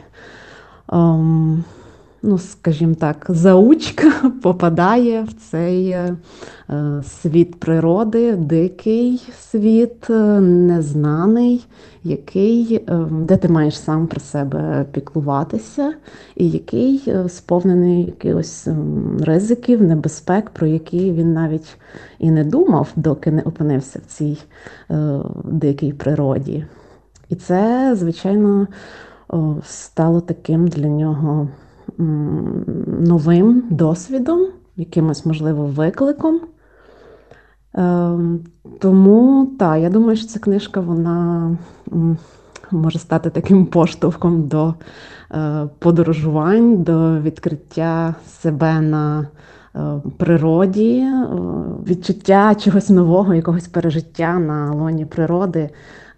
Um, 0.88 1.58
ну, 2.24 2.38
скажімо 2.38 2.96
так, 2.96 3.26
заучка 3.30 4.12
попадає 4.42 5.24
в 5.24 5.34
цей 5.34 5.90
е, 5.90 6.16
світ 7.04 7.60
природи, 7.60 8.36
дикий 8.36 9.22
світ, 9.40 10.10
е, 10.10 10.40
незнаний, 10.40 11.66
який, 12.04 12.76
е, 12.76 13.06
де 13.12 13.38
ти 13.38 13.48
маєш 13.48 13.80
сам 13.80 14.08
про 14.08 14.20
себе 14.20 14.86
піклуватися, 14.92 15.94
і 16.36 16.50
який 16.50 17.14
сповнений 17.28 18.06
якихось 18.06 18.68
ризиків, 19.20 19.82
небезпек, 19.82 20.50
про 20.50 20.68
які 20.68 21.12
він 21.12 21.34
навіть 21.34 21.78
і 22.20 22.32
не 22.32 22.44
думав, 22.44 22.92
доки 22.96 23.32
не 23.32 23.42
опинився 23.42 24.00
в 24.00 24.06
цій 24.06 24.38
дикій 25.44 25.94
природі. 25.94 26.66
І 27.30 27.36
це, 27.36 27.92
звичайно, 27.96 28.68
стало 29.64 30.22
таким 30.22 30.68
для 30.68 30.88
нього 30.88 31.48
новим 31.98 33.64
досвідом, 33.70 34.48
якимось, 34.76 35.26
можливо, 35.26 35.66
викликом. 35.66 36.42
Ем, 37.74 38.40
тому 38.80 39.52
так, 39.60 39.82
я 39.82 39.90
думаю, 39.90 40.18
що 40.18 40.28
ця 40.28 40.40
книжка 40.40 40.80
вона 40.80 41.58
може 42.72 43.00
стати 43.00 43.30
таким 43.30 43.66
поштовхом 43.66 44.48
до 44.48 44.74
е, 45.32 45.70
подорожувань, 45.80 46.84
до 46.84 47.20
відкриття 47.20 48.16
себе 48.28 48.82
на 48.82 49.28
е, 49.76 49.80
природі, 50.18 50.98
е, 51.00 51.28
відчуття 51.88 52.56
чогось 52.56 52.90
нового, 52.90 53.34
якогось 53.34 53.68
пережиття 53.68 54.40
на 54.40 54.72
лоні 54.72 55.06
природи. 55.06 55.70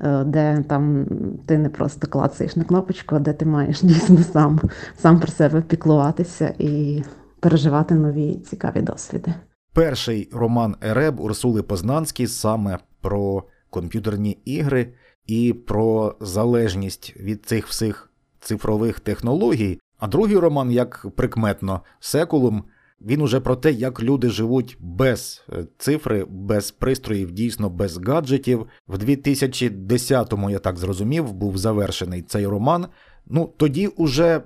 Е, 0.01 0.23
де 0.23 0.63
там 0.67 1.05
ти 1.45 1.57
не 1.57 1.69
просто 1.69 2.07
клацаєш 2.07 2.55
на 2.55 2.63
кнопочку, 2.63 3.15
а 3.15 3.19
де 3.19 3.33
ти 3.33 3.45
маєш 3.45 3.81
дійсно 3.81 4.17
сам, 4.17 4.59
сам 4.97 5.19
про 5.19 5.27
себе 5.27 5.61
піклуватися 5.61 6.53
і 6.59 7.03
переживати 7.39 7.95
нові 7.95 8.35
цікаві 8.35 8.81
досвіди. 8.81 9.33
Перший 9.73 10.29
роман 10.33 10.75
Ереб 10.81 11.19
Урсули 11.19 11.63
Познанський 11.63 12.27
саме 12.27 12.77
про 13.01 13.43
комп'ютерні 13.69 14.37
ігри 14.45 14.93
і 15.27 15.53
про 15.53 16.15
залежність 16.19 17.15
від 17.19 17.45
цих 17.45 17.67
всіх 17.67 18.11
цифрових 18.39 18.99
технологій. 18.99 19.79
А 19.99 20.07
другий 20.07 20.37
роман, 20.37 20.71
як 20.71 21.05
прикметно, 21.15 21.81
секулум 21.99 22.63
він 23.05 23.21
уже 23.21 23.39
про 23.39 23.55
те, 23.55 23.71
як 23.71 24.03
люди 24.03 24.29
живуть 24.29 24.77
без 24.79 25.43
е, 25.53 25.65
цифри, 25.77 26.25
без 26.29 26.71
пристроїв, 26.71 27.31
дійсно 27.31 27.69
без 27.69 27.97
гаджетів. 27.97 28.67
В 28.88 28.97
2010-му, 28.97 30.50
я 30.50 30.59
так 30.59 30.77
зрозумів, 30.77 31.33
був 31.33 31.57
завершений 31.57 32.21
цей 32.21 32.47
роман. 32.47 32.88
Ну, 33.25 33.53
тоді 33.57 33.88
уже 33.88 34.41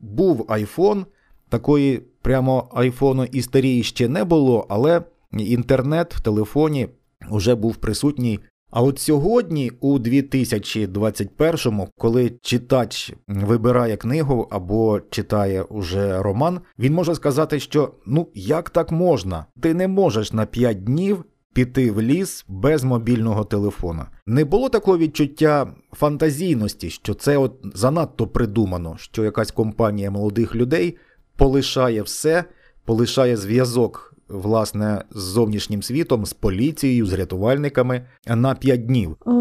був 0.00 0.46
айфон, 0.48 1.06
такої 1.48 2.02
прямо 2.22 2.68
айфону 2.74 3.24
істерії 3.24 3.82
ще 3.82 4.08
не 4.08 4.24
було, 4.24 4.66
але 4.68 5.02
інтернет 5.32 6.14
в 6.14 6.20
телефоні 6.20 6.88
вже 7.30 7.54
був 7.54 7.76
присутній 7.76 8.40
а 8.74 8.82
от 8.82 8.98
сьогодні, 8.98 9.72
у 9.80 9.98
2021-му, 9.98 11.88
коли 11.98 12.32
читач 12.42 13.12
вибирає 13.28 13.96
книгу 13.96 14.48
або 14.50 15.00
читає 15.10 15.62
уже 15.62 16.22
роман, 16.22 16.60
він 16.78 16.94
може 16.94 17.14
сказати, 17.14 17.60
що 17.60 17.90
ну 18.06 18.28
як 18.34 18.70
так 18.70 18.92
можна? 18.92 19.46
Ти 19.60 19.74
не 19.74 19.88
можеш 19.88 20.32
на 20.32 20.46
5 20.46 20.84
днів 20.84 21.24
піти 21.52 21.90
в 21.90 22.02
ліс 22.02 22.44
без 22.48 22.84
мобільного 22.84 23.44
телефона. 23.44 24.06
Не 24.26 24.44
було 24.44 24.68
такого 24.68 24.98
відчуття 24.98 25.74
фантазійності, 25.92 26.90
що 26.90 27.14
це 27.14 27.36
от 27.36 27.52
занадто 27.74 28.26
придумано, 28.26 28.96
що 28.98 29.24
якась 29.24 29.50
компанія 29.50 30.10
молодих 30.10 30.54
людей 30.54 30.96
полишає 31.36 32.02
все, 32.02 32.44
полишає 32.84 33.36
зв'язок 33.36 34.13
власне 34.28 35.04
з 35.10 35.20
зовнішнім 35.20 35.82
світом, 35.82 36.26
з 36.26 36.32
поліцією, 36.32 37.06
з 37.06 37.12
рятувальниками 37.12 38.02
на 38.28 38.54
п'ять 38.54 38.86
днів? 38.86 39.16
О, 39.24 39.32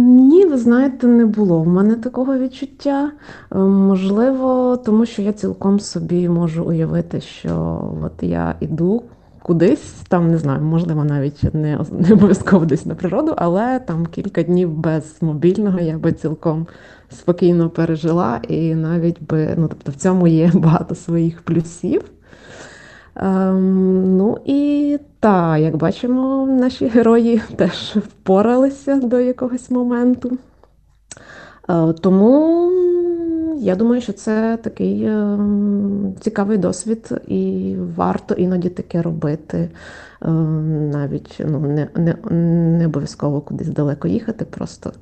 ні, 0.00 0.44
ви 0.44 0.58
знаєте, 0.58 1.06
не 1.06 1.26
було 1.26 1.60
в 1.60 1.66
мене 1.66 1.94
такого 1.94 2.38
відчуття. 2.38 3.12
Е, 3.52 3.58
можливо, 3.58 4.76
тому 4.76 5.06
що 5.06 5.22
я 5.22 5.32
цілком 5.32 5.80
собі 5.80 6.28
можу 6.28 6.64
уявити, 6.64 7.20
що 7.20 7.82
от 8.02 8.22
я 8.22 8.54
іду. 8.60 9.02
Кудись 9.42 9.94
там 10.08 10.30
не 10.30 10.38
знаю, 10.38 10.62
можливо, 10.62 11.04
навіть 11.04 11.54
не 11.54 11.78
не 11.98 12.12
обов'язково 12.12 12.66
десь 12.66 12.86
на 12.86 12.94
природу, 12.94 13.34
але 13.36 13.78
там 13.78 14.06
кілька 14.06 14.42
днів 14.42 14.70
без 14.70 15.16
мобільного 15.20 15.80
я 15.80 15.98
би 15.98 16.12
цілком 16.12 16.66
спокійно 17.10 17.70
пережила, 17.70 18.40
і 18.48 18.74
навіть 18.74 19.22
би 19.22 19.54
ну 19.58 19.68
тобто 19.68 19.92
в 19.92 19.94
цьому 19.94 20.26
є 20.26 20.50
багато 20.54 20.94
своїх 20.94 21.42
плюсів. 21.42 22.02
Ем, 23.16 24.16
ну 24.16 24.38
і 24.44 24.98
та, 25.20 25.58
як 25.58 25.76
бачимо, 25.76 26.46
наші 26.46 26.86
герої 26.86 27.42
теж 27.56 27.96
впоралися 27.96 28.96
до 28.96 29.20
якогось 29.20 29.70
моменту. 29.70 30.38
Е, 31.68 31.92
тому 31.92 32.70
я 33.58 33.76
думаю, 33.76 34.00
що 34.00 34.12
це 34.12 34.58
такий 34.62 35.02
е, 35.02 35.38
цікавий 36.20 36.58
досвід, 36.58 37.10
і 37.26 37.74
варто 37.96 38.34
іноді 38.34 38.68
таке 38.68 39.02
робити. 39.02 39.70
Е, 40.22 40.30
навіть 40.92 41.42
ну, 41.48 41.60
не, 41.60 41.88
не, 41.94 42.14
не 42.78 42.86
обов'язково 42.86 43.40
кудись 43.40 43.68
далеко 43.68 44.08
їхати, 44.08 44.44
просто 44.44 44.92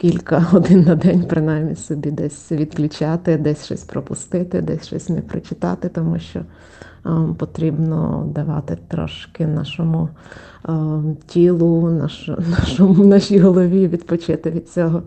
кілька 0.00 0.38
годин 0.50 0.82
на 0.82 0.94
день, 0.94 1.24
принаймні, 1.28 1.76
собі 1.76 2.10
десь 2.10 2.52
відключати, 2.52 3.36
десь 3.36 3.64
щось 3.64 3.84
пропустити, 3.84 4.62
десь 4.62 4.86
щось 4.86 5.08
не 5.08 5.20
прочитати, 5.20 5.88
тому 5.88 6.18
що. 6.18 6.40
Потрібно 7.38 8.28
давати 8.34 8.78
трошки 8.88 9.46
нашому 9.46 10.08
тілу, 11.26 11.90
нашому, 12.58 13.04
нашій 13.04 13.38
голові 13.38 13.88
відпочити 13.88 14.50
від 14.50 14.68
цього 14.68 15.02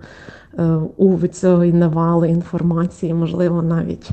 у 0.97 1.27
цього 1.27 1.65
навали 1.65 2.29
інформації, 2.29 3.13
можливо, 3.13 3.61
навіть 3.61 4.09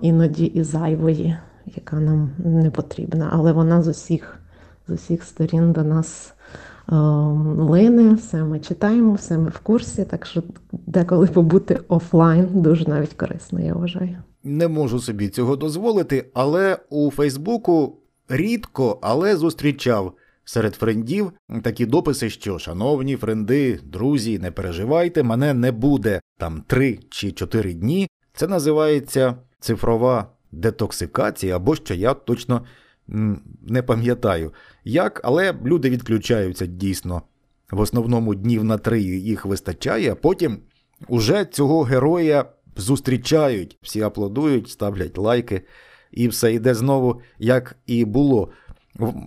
іноді 0.00 0.44
і 0.44 0.62
зайвої, 0.62 1.36
яка 1.66 1.96
нам 1.96 2.30
не 2.38 2.70
потрібна, 2.70 3.28
але 3.32 3.52
вона 3.52 3.82
з 3.82 3.88
усіх, 3.88 4.38
з 4.88 4.92
усіх 4.92 5.22
сторін 5.22 5.72
до 5.72 5.82
нас. 5.82 6.33
Лине, 6.88 8.14
все 8.14 8.44
ми 8.44 8.60
читаємо, 8.60 9.14
все 9.14 9.38
ми 9.38 9.50
в 9.50 9.58
курсі, 9.58 10.04
так 10.04 10.26
що 10.26 10.42
деколи 10.72 11.26
побути 11.26 11.80
офлайн 11.88 12.48
дуже 12.52 12.88
навіть 12.88 13.14
корисно, 13.14 13.60
я 13.60 13.74
вважаю. 13.74 14.16
Не 14.44 14.68
можу 14.68 15.00
собі 15.00 15.28
цього 15.28 15.56
дозволити, 15.56 16.30
але 16.34 16.78
у 16.90 17.10
Фейсбуку 17.10 17.98
рідко, 18.28 18.98
але 19.02 19.36
зустрічав 19.36 20.12
серед 20.44 20.74
френдів 20.74 21.32
такі 21.62 21.86
дописи, 21.86 22.30
що, 22.30 22.58
шановні 22.58 23.16
френди, 23.16 23.80
друзі, 23.84 24.38
не 24.38 24.50
переживайте, 24.50 25.22
мене 25.22 25.54
не 25.54 25.72
буде 25.72 26.20
там 26.38 26.64
три 26.66 26.98
чи 27.08 27.32
чотири 27.32 27.74
дні. 27.74 28.08
Це 28.34 28.46
називається 28.46 29.34
цифрова 29.60 30.26
детоксикація, 30.52 31.56
або 31.56 31.74
що 31.74 31.94
я 31.94 32.14
точно 32.14 32.62
не 33.62 33.82
пам'ятаю 33.82 34.52
як, 34.84 35.20
але 35.24 35.54
люди 35.64 35.90
відключаються 35.90 36.66
дійсно. 36.66 37.22
В 37.70 37.80
основному 37.80 38.34
днів 38.34 38.64
на 38.64 38.78
три 38.78 39.00
їх 39.02 39.46
вистачає, 39.46 40.12
а 40.12 40.14
потім 40.14 40.58
уже 41.08 41.44
цього 41.44 41.82
героя 41.82 42.44
зустрічають, 42.76 43.78
всі 43.82 44.00
аплодують, 44.00 44.70
ставлять 44.70 45.18
лайки, 45.18 45.62
і 46.12 46.28
все 46.28 46.54
йде 46.54 46.74
знову, 46.74 47.20
як 47.38 47.76
і 47.86 48.04
було. 48.04 48.48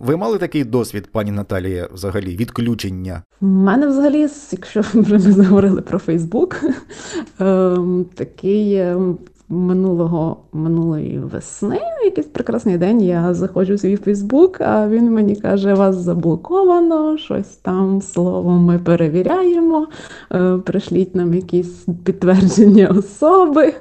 Ви 0.02 0.16
мали 0.16 0.38
такий 0.38 0.64
досвід, 0.64 1.08
пані 1.12 1.30
Наталія, 1.30 1.88
взагалі, 1.92 2.36
відключення? 2.36 3.22
У 3.40 3.46
мене 3.46 3.86
взагалі, 3.86 4.28
якщо 4.52 4.82
ми 4.94 5.18
заговорили 5.18 5.82
про 5.82 5.98
Фейсбук, 5.98 6.60
ем, 7.38 8.06
такий 8.14 8.74
ем, 8.74 9.18
минулого 9.48 10.36
минулої 10.52 11.18
весни, 11.18 11.80
якийсь 12.04 12.26
прекрасний 12.26 12.78
день, 12.78 13.02
я 13.02 13.34
заходжу 13.34 13.74
в 13.74 13.80
свій 13.80 13.96
Фейсбук, 13.96 14.60
а 14.60 14.88
він 14.88 15.12
мені 15.12 15.36
каже, 15.36 15.74
вас 15.74 15.96
заблоковано, 15.96 17.18
щось 17.18 17.56
там 17.56 18.02
слово 18.02 18.50
ми 18.50 18.78
перевіряємо, 18.78 19.86
е, 20.32 20.58
пришліть 20.64 21.14
нам 21.14 21.34
якісь 21.34 21.86
підтвердження 22.04 22.88
особи. 22.88 23.74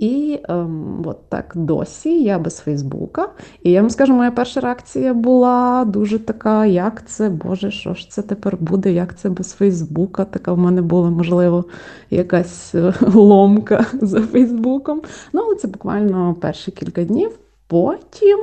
І 0.00 0.40
ем, 0.48 1.02
от 1.04 1.28
так 1.28 1.52
досі 1.54 2.22
я 2.22 2.38
без 2.38 2.58
Фейсбука. 2.58 3.28
І 3.62 3.70
я 3.70 3.80
вам 3.80 3.90
скажу, 3.90 4.14
моя 4.14 4.30
перша 4.30 4.60
реакція 4.60 5.14
була 5.14 5.84
дуже 5.84 6.18
така, 6.18 6.66
як 6.66 7.06
це, 7.06 7.28
Боже, 7.28 7.70
що 7.70 7.94
ж 7.94 8.10
це 8.10 8.22
тепер 8.22 8.56
буде, 8.60 8.92
як 8.92 9.18
це 9.18 9.30
без 9.30 9.52
Фейсбука? 9.52 10.24
Така 10.24 10.52
в 10.52 10.58
мене 10.58 10.82
була, 10.82 11.10
можливо, 11.10 11.64
якась 12.10 12.74
е, 12.74 12.94
ломка 13.14 13.86
за 14.00 14.20
Фейсбуком. 14.20 15.02
Ну, 15.32 15.42
але 15.46 15.54
це 15.54 15.68
буквально 15.68 16.34
перші 16.34 16.70
кілька 16.70 17.04
днів. 17.04 17.38
Потім 17.66 18.38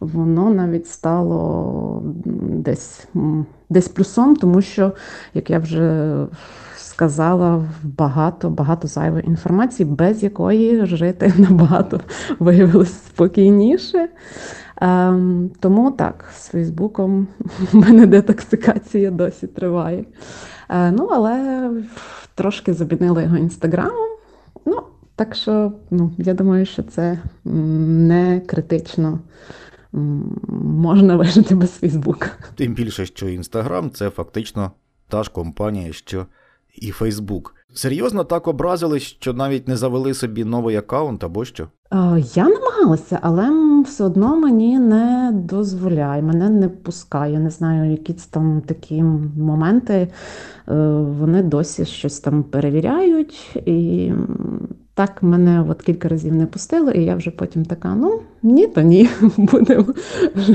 воно 0.00 0.50
навіть 0.50 0.88
стало 0.88 2.02
десь, 2.34 3.06
десь 3.70 3.88
плюсом, 3.88 4.36
тому 4.36 4.62
що, 4.62 4.92
як 5.34 5.50
я 5.50 5.58
вже 5.58 6.26
сказала 7.00 7.64
багато 7.82 8.50
багато 8.50 8.88
зайвої 8.88 9.26
інформації, 9.26 9.88
без 9.88 10.22
якої 10.22 10.86
жити 10.86 11.32
набагато 11.38 12.00
виявилось 12.38 12.92
спокійніше. 12.92 14.08
Ем, 14.76 15.50
Тому 15.60 15.90
так, 15.90 16.24
з 16.36 16.48
Фейсбуком 16.48 17.28
в 17.72 17.76
мене 17.76 18.06
детоксикація 18.06 19.10
досі 19.10 19.46
триває. 19.46 20.04
Е, 20.68 20.90
Ну, 20.90 21.08
але 21.12 21.70
трошки 22.34 22.72
замінила 22.72 23.22
його 23.22 23.36
інстаграмом. 23.36 24.08
Ну, 24.66 24.82
так 25.16 25.34
що 25.34 25.72
ну, 25.90 26.12
я 26.18 26.34
думаю, 26.34 26.66
що 26.66 26.82
це 26.82 27.18
не 27.44 28.40
критично. 28.40 29.18
Можна 30.62 31.16
вижити 31.16 31.54
без 31.54 31.70
Фейсбука. 31.70 32.30
Тим 32.54 32.74
більше, 32.74 33.06
що 33.06 33.28
Інстаграм 33.28 33.90
це 33.90 34.10
фактично 34.10 34.72
та 35.08 35.22
ж 35.22 35.30
компанія, 35.30 35.92
що 35.92 36.26
і 36.74 36.90
Фейсбук. 36.90 37.54
Серйозно 37.74 38.24
так 38.24 38.48
образились, 38.48 39.02
що 39.02 39.32
навіть 39.32 39.68
не 39.68 39.76
завели 39.76 40.14
собі 40.14 40.44
новий 40.44 40.76
аккаунт 40.76 41.24
або 41.24 41.44
що? 41.44 41.68
Я 42.34 42.48
намагалася, 42.48 43.18
але 43.22 43.50
все 43.82 44.04
одно 44.04 44.36
мені 44.36 44.78
не 44.78 45.30
дозволяє, 45.34 46.22
мене 46.22 46.50
не 46.50 46.68
пускає. 46.68 47.38
Не 47.38 47.50
знаю, 47.50 47.90
які 47.90 48.14
там 48.30 48.62
такі 48.66 49.02
моменти. 49.02 49.94
Е, 49.94 50.08
вони 51.18 51.42
досі 51.42 51.84
щось 51.84 52.20
там 52.20 52.42
перевіряють 52.42 53.56
і 53.66 54.12
так 55.00 55.22
мене 55.22 55.64
от 55.68 55.82
кілька 55.82 56.08
разів 56.08 56.34
не 56.34 56.46
пустили, 56.46 56.92
і 56.94 57.04
я 57.04 57.16
вже 57.16 57.30
потім 57.30 57.64
така: 57.64 57.94
ну 57.94 58.20
ні, 58.42 58.66
то 58.66 58.80
ні, 58.80 59.08
будемо 59.36 59.82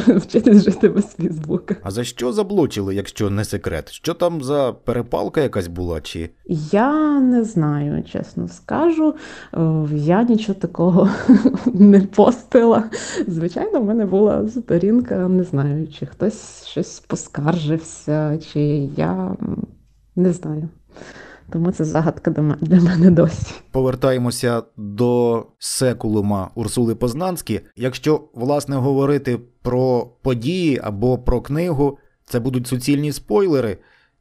вчитись 0.07 0.63
жити 0.63 0.89
без 0.89 1.05
Фейсбука. 1.05 1.75
А 1.83 1.91
за 1.91 2.03
що 2.03 2.33
заблочили, 2.33 2.95
якщо 2.95 3.29
не 3.29 3.45
секрет? 3.45 3.91
Що 3.91 4.13
там 4.13 4.43
за 4.43 4.73
перепалка 4.73 5.41
якась 5.41 5.67
була? 5.67 6.01
чи? 6.01 6.29
Я 6.71 7.19
не 7.19 7.43
знаю, 7.43 8.03
чесно 8.03 8.47
скажу. 8.47 9.15
Я 9.91 10.23
нічого 10.23 10.59
такого 10.59 11.09
не 11.73 12.01
постила. 12.01 12.83
Звичайно, 13.27 13.79
в 13.81 13.85
мене 13.85 14.05
була 14.05 14.47
сторінка, 14.47 15.27
не 15.27 15.43
знаю, 15.43 15.87
чи 15.87 16.05
хтось 16.05 16.65
щось 16.65 16.99
поскаржився, 16.99 18.39
чи 18.53 18.59
я 18.97 19.35
не 20.15 20.33
знаю. 20.33 20.69
Тому 21.49 21.71
це 21.71 21.85
загадка 21.85 22.31
для 22.61 22.81
мене 22.81 23.11
досі. 23.11 23.53
Повертаємося 23.71 24.63
до 24.77 25.45
секулума 25.59 26.49
Урсули 26.55 26.95
Познанські. 26.95 27.61
Якщо 27.75 28.21
власне 28.33 28.75
говорити 28.75 29.39
про 29.61 30.09
події 30.21 30.79
або 30.83 31.17
про 31.17 31.41
книгу, 31.41 31.97
це 32.25 32.39
будуть 32.39 32.67
суцільні 32.67 33.11
спойлери. 33.11 33.77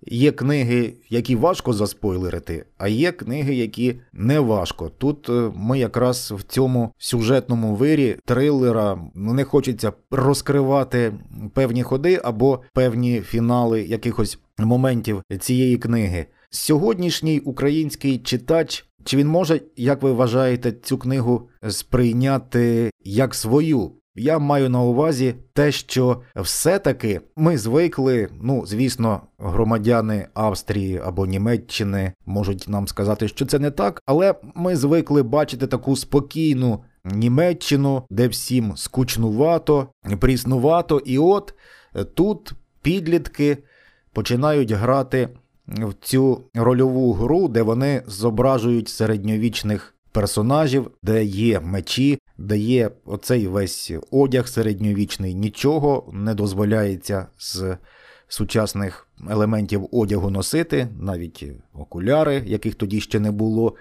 Є 0.06 0.32
книги, 0.32 0.94
які 1.08 1.36
важко 1.36 1.72
заспойлерити, 1.72 2.64
а 2.78 2.88
є 2.88 3.12
книги, 3.12 3.54
які 3.54 4.00
не 4.12 4.40
важко. 4.40 4.88
Тут 4.98 5.28
е, 5.28 5.52
ми 5.56 5.78
якраз 5.78 6.32
в 6.36 6.42
цьому 6.42 6.92
сюжетному 6.98 7.74
вирі 7.74 8.16
трилера 8.24 8.98
ну, 9.14 9.34
не 9.34 9.44
хочеться 9.44 9.92
розкривати 10.10 11.12
певні 11.54 11.82
ходи 11.82 12.20
або 12.24 12.60
певні 12.72 13.20
фінали 13.20 13.82
якихось 13.82 14.38
моментів 14.58 15.22
цієї 15.40 15.76
книги. 15.76 16.26
Сьогоднішній 16.54 17.40
український 17.40 18.18
читач, 18.18 18.86
чи 19.04 19.16
він 19.16 19.28
може, 19.28 19.60
як 19.76 20.02
ви 20.02 20.12
вважаєте, 20.12 20.72
цю 20.72 20.98
книгу 20.98 21.48
сприйняти 21.68 22.90
як 23.04 23.34
свою? 23.34 23.92
Я 24.16 24.38
маю 24.38 24.70
на 24.70 24.80
увазі 24.80 25.34
те, 25.52 25.72
що 25.72 26.22
все-таки 26.36 27.20
ми 27.36 27.58
звикли, 27.58 28.28
ну 28.42 28.66
звісно, 28.66 29.20
громадяни 29.38 30.26
Австрії 30.34 31.00
або 31.04 31.26
Німеччини 31.26 32.12
можуть 32.26 32.68
нам 32.68 32.88
сказати, 32.88 33.28
що 33.28 33.46
це 33.46 33.58
не 33.58 33.70
так, 33.70 34.02
але 34.06 34.34
ми 34.54 34.76
звикли 34.76 35.22
бачити 35.22 35.66
таку 35.66 35.96
спокійну 35.96 36.84
Німеччину, 37.04 38.02
де 38.10 38.28
всім 38.28 38.76
скучнувато, 38.76 39.88
пріснувато, 40.20 40.98
і 40.98 41.18
от 41.18 41.54
тут 42.14 42.52
підлітки 42.82 43.58
починають 44.12 44.70
грати 44.70 45.28
в 45.66 45.94
цю 46.00 46.40
рольову 46.54 47.12
гру, 47.12 47.48
де 47.48 47.62
вони 47.62 48.02
зображують 48.06 48.88
середньовічних 48.88 49.94
персонажів, 50.12 50.90
де 51.02 51.24
є 51.24 51.60
мечі, 51.60 52.18
де 52.38 52.58
є 52.58 52.90
оцей 53.04 53.46
весь 53.46 53.92
одяг 54.10 54.48
середньовічний, 54.48 55.34
нічого 55.34 56.10
не 56.12 56.34
дозволяється 56.34 57.26
з 57.38 57.76
сучасних 58.28 59.08
елементів 59.30 59.88
одягу 59.92 60.30
носити, 60.30 60.88
навіть 61.00 61.44
окуляри, 61.72 62.42
яких 62.46 62.74
тоді 62.74 63.00
ще 63.00 63.20
не 63.20 63.30
було 63.30 63.74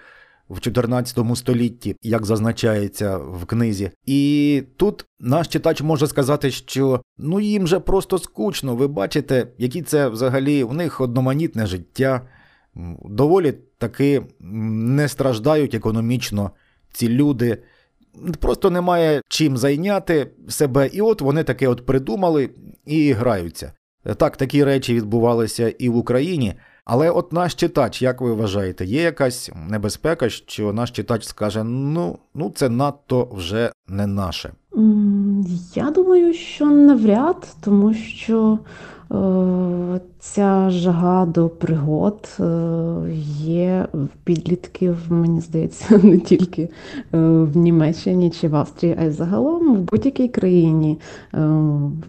в 0.50 0.60
14 0.60 1.18
столітті, 1.36 1.96
як 2.02 2.26
зазначається 2.26 3.18
в 3.18 3.44
книзі. 3.44 3.90
І 4.06 4.62
тут 4.76 5.06
наш 5.20 5.48
читач 5.48 5.82
може 5.82 6.06
сказати, 6.06 6.50
що 6.50 7.00
ну 7.18 7.40
їм 7.40 7.66
же 7.66 7.80
просто 7.80 8.18
скучно. 8.18 8.76
Ви 8.76 8.88
бачите, 8.88 9.46
які 9.58 9.82
це 9.82 10.08
взагалі 10.08 10.64
в 10.64 10.74
них 10.74 11.00
одноманітне 11.00 11.66
життя, 11.66 12.20
доволі 13.04 13.54
таки 13.78 14.22
не 14.40 15.08
страждають 15.08 15.74
економічно 15.74 16.50
ці 16.92 17.08
люди. 17.08 17.58
Просто 18.40 18.70
немає 18.70 19.22
чим 19.28 19.56
зайняти 19.56 20.30
себе, 20.48 20.86
і 20.92 21.00
от 21.00 21.20
вони 21.20 21.44
таке 21.44 21.68
от 21.68 21.86
придумали 21.86 22.50
і 22.86 23.12
граються. 23.12 23.72
Так, 24.16 24.36
такі 24.36 24.64
речі 24.64 24.94
відбувалися 24.94 25.68
і 25.68 25.88
в 25.88 25.96
Україні. 25.96 26.54
Але 26.84 27.10
от 27.10 27.32
наш 27.32 27.54
читач, 27.54 28.02
як 28.02 28.20
ви 28.20 28.32
вважаєте, 28.34 28.84
є 28.84 29.02
якась 29.02 29.50
небезпека, 29.70 30.28
що 30.28 30.72
наш 30.72 30.90
читач 30.90 31.24
скаже: 31.24 31.64
ну, 31.64 32.18
ну 32.34 32.52
це 32.54 32.68
надто 32.68 33.28
вже 33.32 33.72
не 33.88 34.06
наше. 34.06 34.52
Я 35.74 35.90
думаю, 35.90 36.34
що 36.34 36.66
навряд, 36.66 37.56
тому 37.60 37.94
що 37.94 38.58
е, 39.12 40.00
ця 40.18 40.70
жага 40.70 41.26
до 41.26 41.48
пригод 41.48 42.28
е, 42.40 42.44
є 43.38 43.86
в 43.94 44.08
підлітків, 44.24 44.96
мені 45.08 45.40
здається, 45.40 45.98
не 46.02 46.18
тільки 46.18 46.62
е, 46.62 46.68
в 47.28 47.56
Німеччині 47.56 48.30
чи 48.30 48.48
в 48.48 48.56
Австрії, 48.56 48.96
а 49.00 49.04
й 49.04 49.10
загалом 49.10 49.74
в 49.76 49.78
будь-якій 49.78 50.28
країні. 50.28 50.98
Е, 51.34 51.38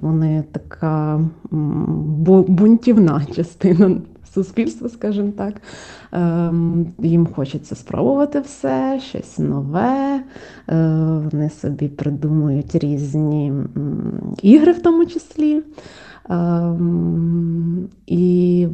вони 0.02 0.44
така 0.52 1.22
бунтівна 2.48 3.26
частина 3.36 4.02
суспільства, 4.36 4.90
скажімо 4.90 5.32
так. 5.38 5.54
Ем, 6.12 6.94
їм 7.00 7.28
хочеться 7.28 7.76
спробувати 7.76 8.40
все, 8.40 9.02
щось 9.10 9.40
нове. 9.40 10.24
Е, 10.70 10.76
вони 11.32 11.50
собі 11.50 11.88
придумують 11.88 12.76
різні 12.76 13.54
ігри, 14.42 14.72
в 14.72 14.82
тому 14.82 15.06
числі. 15.06 15.64
Ем, 16.30 17.90
і 18.08 18.68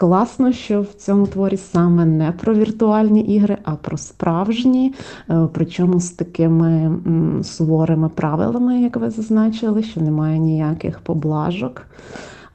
Класно, 0.00 0.52
що 0.52 0.80
в 0.80 0.94
цьому 0.94 1.26
творі 1.26 1.56
саме 1.56 2.04
не 2.04 2.32
про 2.32 2.54
віртуальні 2.54 3.20
ігри, 3.20 3.58
а 3.64 3.76
про 3.76 3.96
справжні, 3.96 4.94
е, 5.30 5.48
причому 5.52 6.00
з 6.00 6.10
такими 6.10 6.98
суворими 7.42 8.08
правилами, 8.08 8.80
як 8.80 8.96
ви 8.96 9.10
зазначили, 9.10 9.82
що 9.82 10.00
немає 10.00 10.38
ніяких 10.38 11.00
поблажок. 11.00 11.86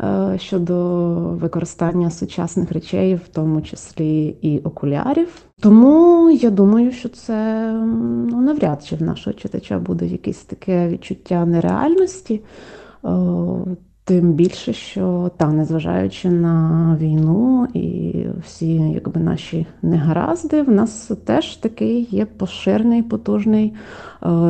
Е, 0.04 0.38
щодо 0.40 0.76
використання 1.16 2.10
сучасних 2.10 2.72
речей, 2.72 3.16
в 3.16 3.28
тому 3.34 3.62
числі 3.62 4.36
і 4.42 4.60
окулярів. 4.60 5.28
Тому 5.60 6.30
я 6.30 6.50
думаю, 6.50 6.92
що 6.92 7.10
це 7.10 7.72
ну, 8.32 8.42
навряд 8.42 8.86
чи 8.86 8.96
в 8.96 9.02
нашого 9.02 9.34
читача 9.34 9.80
буде 9.80 10.06
якесь 10.06 10.44
таке 10.44 10.90
відчуття 10.90 11.46
нереальності. 11.46 12.42
Е, 13.06 13.10
тим 14.04 14.34
більше, 14.34 14.74
що 14.74 15.32
та, 15.38 15.48
незважаючи 15.48 16.30
на 16.30 16.98
війну 17.02 17.68
і 17.74 18.14
всі 18.46 18.76
якби 18.76 19.22
наші 19.22 19.68
негаразди, 19.82 20.62
в 20.62 20.70
нас 20.70 21.12
теж 21.26 21.56
такий 21.56 22.08
є 22.12 22.26
поширений 22.26 23.04
потужний 23.04 23.74
е, 23.74 23.74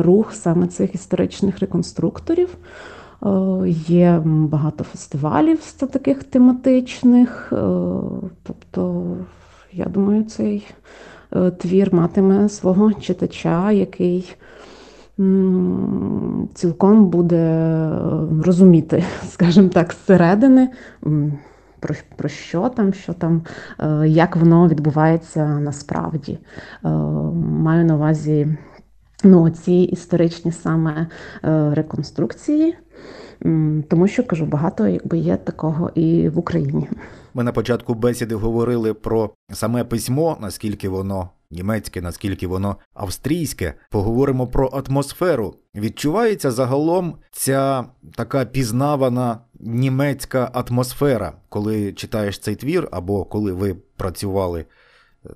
рух 0.02 0.32
саме 0.32 0.66
цих 0.66 0.94
історичних 0.94 1.58
реконструкторів. 1.58 2.56
Е, 3.24 3.68
є 3.88 4.22
багато 4.24 4.84
фестивалів 4.84 5.60
таких 5.86 6.24
тематичних. 6.24 7.52
Е, 7.52 7.56
тобто, 8.42 9.04
я 9.72 9.84
думаю, 9.84 10.24
цей 10.24 10.66
е, 11.36 11.50
твір 11.50 11.94
матиме 11.94 12.48
свого 12.48 12.92
читача, 12.92 13.72
який 13.72 14.36
цілком 16.54 17.06
буде 17.06 17.88
розуміти, 18.44 19.04
скажімо 19.28 19.68
так, 19.68 19.92
зсередини. 19.92 20.68
Про 21.80 21.94
про 22.16 22.28
що 22.28 22.68
там, 22.68 22.92
що 22.92 23.12
там, 23.12 23.42
як 24.06 24.36
воно 24.36 24.68
відбувається 24.68 25.46
насправді. 25.46 26.38
Маю 26.82 27.84
на 27.84 27.94
увазі 27.94 28.56
ну, 29.24 29.50
ці 29.50 29.72
історичні 29.72 30.52
саме 30.52 31.06
реконструкції, 31.72 32.76
тому 33.88 34.08
що 34.08 34.24
кажу, 34.24 34.46
багато 34.46 34.88
якби 34.88 35.18
є 35.18 35.36
такого 35.36 35.90
і 35.94 36.28
в 36.28 36.38
Україні. 36.38 36.88
Ми 37.34 37.44
на 37.44 37.52
початку 37.52 37.94
бесіди 37.94 38.34
говорили 38.34 38.94
про 38.94 39.30
саме 39.52 39.84
письмо, 39.84 40.36
наскільки 40.40 40.88
воно 40.88 41.30
німецьке, 41.50 42.00
наскільки 42.00 42.46
воно 42.46 42.76
австрійське. 42.94 43.74
Поговоримо 43.90 44.46
про 44.46 44.68
атмосферу. 44.68 45.54
Відчувається 45.74 46.50
загалом 46.50 47.14
ця 47.32 47.84
така 48.14 48.44
пізнавана 48.44 49.38
німецька 49.60 50.50
атмосфера, 50.54 51.32
коли 51.48 51.92
читаєш 51.92 52.38
цей 52.38 52.56
твір, 52.56 52.88
або 52.92 53.24
коли 53.24 53.52
ви 53.52 53.76
працювали 53.96 54.64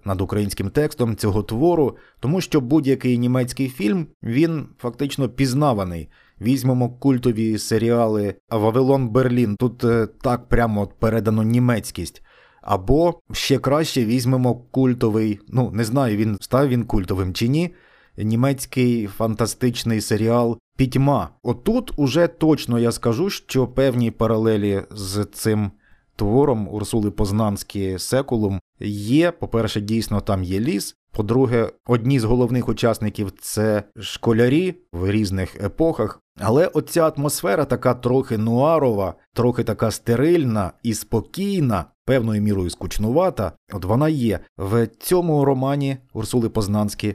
над 0.05 0.21
українським 0.21 0.71
текстом 0.71 1.17
цього 1.17 1.43
твору, 1.43 1.97
тому 2.21 2.41
що 2.41 2.61
будь-який 2.61 3.19
німецький 3.19 3.69
фільм 3.69 4.07
він 4.23 4.67
фактично 4.79 5.29
пізнаваний. 5.29 6.09
Візьмемо 6.41 6.91
культові 6.91 7.59
серіали 7.59 8.35
Вавилон 8.51 9.09
Берлін. 9.09 9.57
Тут 9.57 9.85
е, 9.85 10.09
так 10.23 10.49
прямо 10.49 10.87
передано 10.87 11.43
німецькість. 11.43 12.23
Або 12.63 13.21
ще 13.33 13.59
краще 13.59 14.05
візьмемо 14.05 14.55
культовий, 14.55 15.41
ну 15.49 15.71
не 15.71 15.85
знаю, 15.85 16.17
він 16.17 16.39
став 16.41 16.69
він 16.69 16.85
культовим 16.85 17.35
чи 17.35 17.49
ні. 17.49 17.75
Німецький 18.17 19.07
фантастичний 19.07 20.01
серіал 20.01 20.59
Пітьма. 20.77 21.29
Отут 21.43 21.93
уже 21.97 22.27
точно 22.27 22.79
я 22.79 22.93
скажу, 22.93 23.31
що 23.31 23.69
певні 23.69 24.11
паралелі 24.11 24.83
з 24.91 25.27
цим 25.33 25.71
твором 26.17 26.69
Урсули 26.69 27.11
Познанські 27.11 27.99
Секулум 27.99 28.61
є. 28.81 29.31
По-перше, 29.31 29.81
дійсно 29.81 30.21
там 30.21 30.45
є 30.45 30.61
ліс. 30.61 30.97
По-друге, 31.13 31.71
одні 31.87 32.21
з 32.21 32.25
головних 32.25 32.69
учасників 32.69 33.33
це 33.41 33.83
школярі 34.01 34.75
в 34.93 35.11
різних 35.11 35.65
епохах. 35.65 36.21
Але 36.41 36.67
оця 36.67 37.09
атмосфера 37.09 37.65
така 37.65 37.95
трохи 37.95 38.39
нуарова, 38.39 39.15
трохи 39.35 39.65
така 39.65 39.91
стерильна 39.91 40.73
і 40.83 40.95
спокійна, 40.95 41.85
певною 42.05 42.43
мірою 42.43 42.71
скучнувата. 42.71 43.53
От 43.73 43.85
вона 43.85 44.09
є 44.09 44.41
в 44.59 44.87
цьому 44.87 45.45
романі 45.45 45.97
Урсули 46.13 46.49
Познанські 46.49 47.15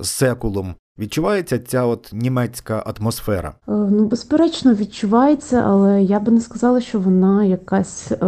Секулум. 0.00 0.74
Відчувається 0.98 1.58
ця 1.58 1.84
от 1.84 2.10
німецька 2.12 2.84
атмосфера? 2.86 3.48
Е, 3.48 3.72
ну, 3.72 4.06
безперечно, 4.06 4.74
відчувається, 4.74 5.62
але 5.66 6.02
я 6.02 6.20
би 6.20 6.32
не 6.32 6.40
сказала, 6.40 6.80
що 6.80 7.00
вона 7.00 7.44
якась 7.44 8.12
е, 8.12 8.26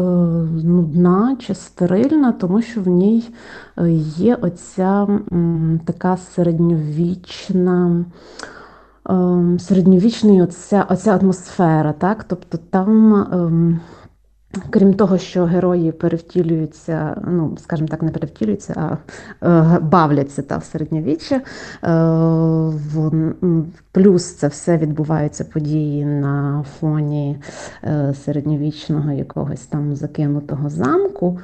нудна 0.65 1.37
чи 1.41 1.55
стерильна, 1.55 2.33
тому 2.33 2.63
що 2.63 2.81
в 2.81 2.89
ній 2.89 3.25
е, 3.79 3.91
є 4.17 4.35
оця 4.35 5.07
м, 5.33 5.81
така 5.85 6.17
середньовічна. 6.17 8.05
Ем, 9.09 9.59
середньовічний 9.59 10.43
оця, 10.43 10.87
оця 10.91 11.17
атмосфера, 11.17 11.93
так? 11.93 12.25
Тобто 12.25 12.59
там 12.59 13.15
ем, 13.15 13.81
Крім 14.71 14.95
того, 14.95 15.19
що 15.19 15.45
герої 15.45 15.93
перевтілюються, 15.93 17.23
ну, 17.29 17.57
скажімо 17.61 17.89
так, 17.89 18.03
не 18.03 18.11
перевтілюються, 18.11 18.75
а 18.77 18.97
е, 19.47 19.79
бавляться 19.79 20.43
та 20.43 20.57
в 20.57 20.65
середньовіччя. 20.65 21.41
Е, 21.85 22.03
плюс 23.93 24.35
це 24.35 24.49
все 24.49 24.79
відбуваються 24.79 25.45
події 25.45 26.05
на 26.05 26.65
фоні 26.81 27.39
е, 27.85 28.15
середньовічного 28.25 29.13
якогось 29.13 29.67
там 29.67 29.97
закинутого 29.97 30.71
замку. 30.71 31.39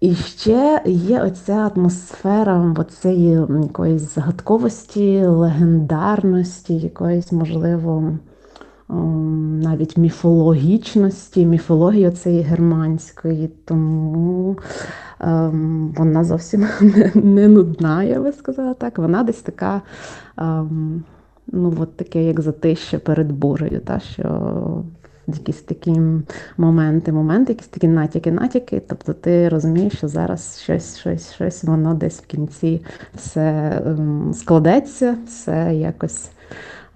І 0.00 0.14
ще 0.14 0.82
є 0.86 1.22
оця 1.22 1.70
атмосфера 1.76 2.74
оцеї 2.78 3.30
якоїсь 3.62 4.14
загадковості, 4.14 5.26
легендарності, 5.26 6.74
якоїсь, 6.74 7.32
можливо. 7.32 8.12
Навіть 9.62 9.96
міфологічності, 9.96 11.46
міфології 11.46 12.10
цієї 12.10 12.42
германської, 12.42 13.50
тому 13.64 14.56
ем, 15.20 15.94
вона 15.96 16.24
зовсім 16.24 16.60
не, 16.80 17.12
не 17.14 17.48
нудна, 17.48 18.02
я 18.02 18.20
би 18.20 18.32
сказала 18.32 18.74
так. 18.74 18.98
Вона 18.98 19.22
десь 19.22 19.42
така, 19.42 19.82
ем, 20.38 21.04
ну, 21.46 21.74
от 21.78 21.96
таке, 21.96 22.24
як 22.24 22.40
затище 22.40 22.98
перед 22.98 23.32
бурею, 23.32 23.80
та, 23.80 24.00
що 24.00 24.84
якісь 25.38 25.62
такі 25.62 26.00
моменти, 26.56 27.12
моменти, 27.12 27.52
якісь 27.52 27.68
такі 27.68 27.88
натяки, 27.88 28.32
натяки. 28.32 28.82
Тобто 28.88 29.12
ти 29.12 29.48
розумієш, 29.48 29.96
що 29.96 30.08
зараз 30.08 30.60
щось, 30.62 30.98
щось, 30.98 31.32
щось, 31.32 31.64
воно 31.64 31.94
десь 31.94 32.20
в 32.20 32.26
кінці 32.26 32.82
все 33.14 33.82
ем, 33.86 34.32
складеться, 34.34 35.16
все 35.26 35.74
якось. 35.74 36.30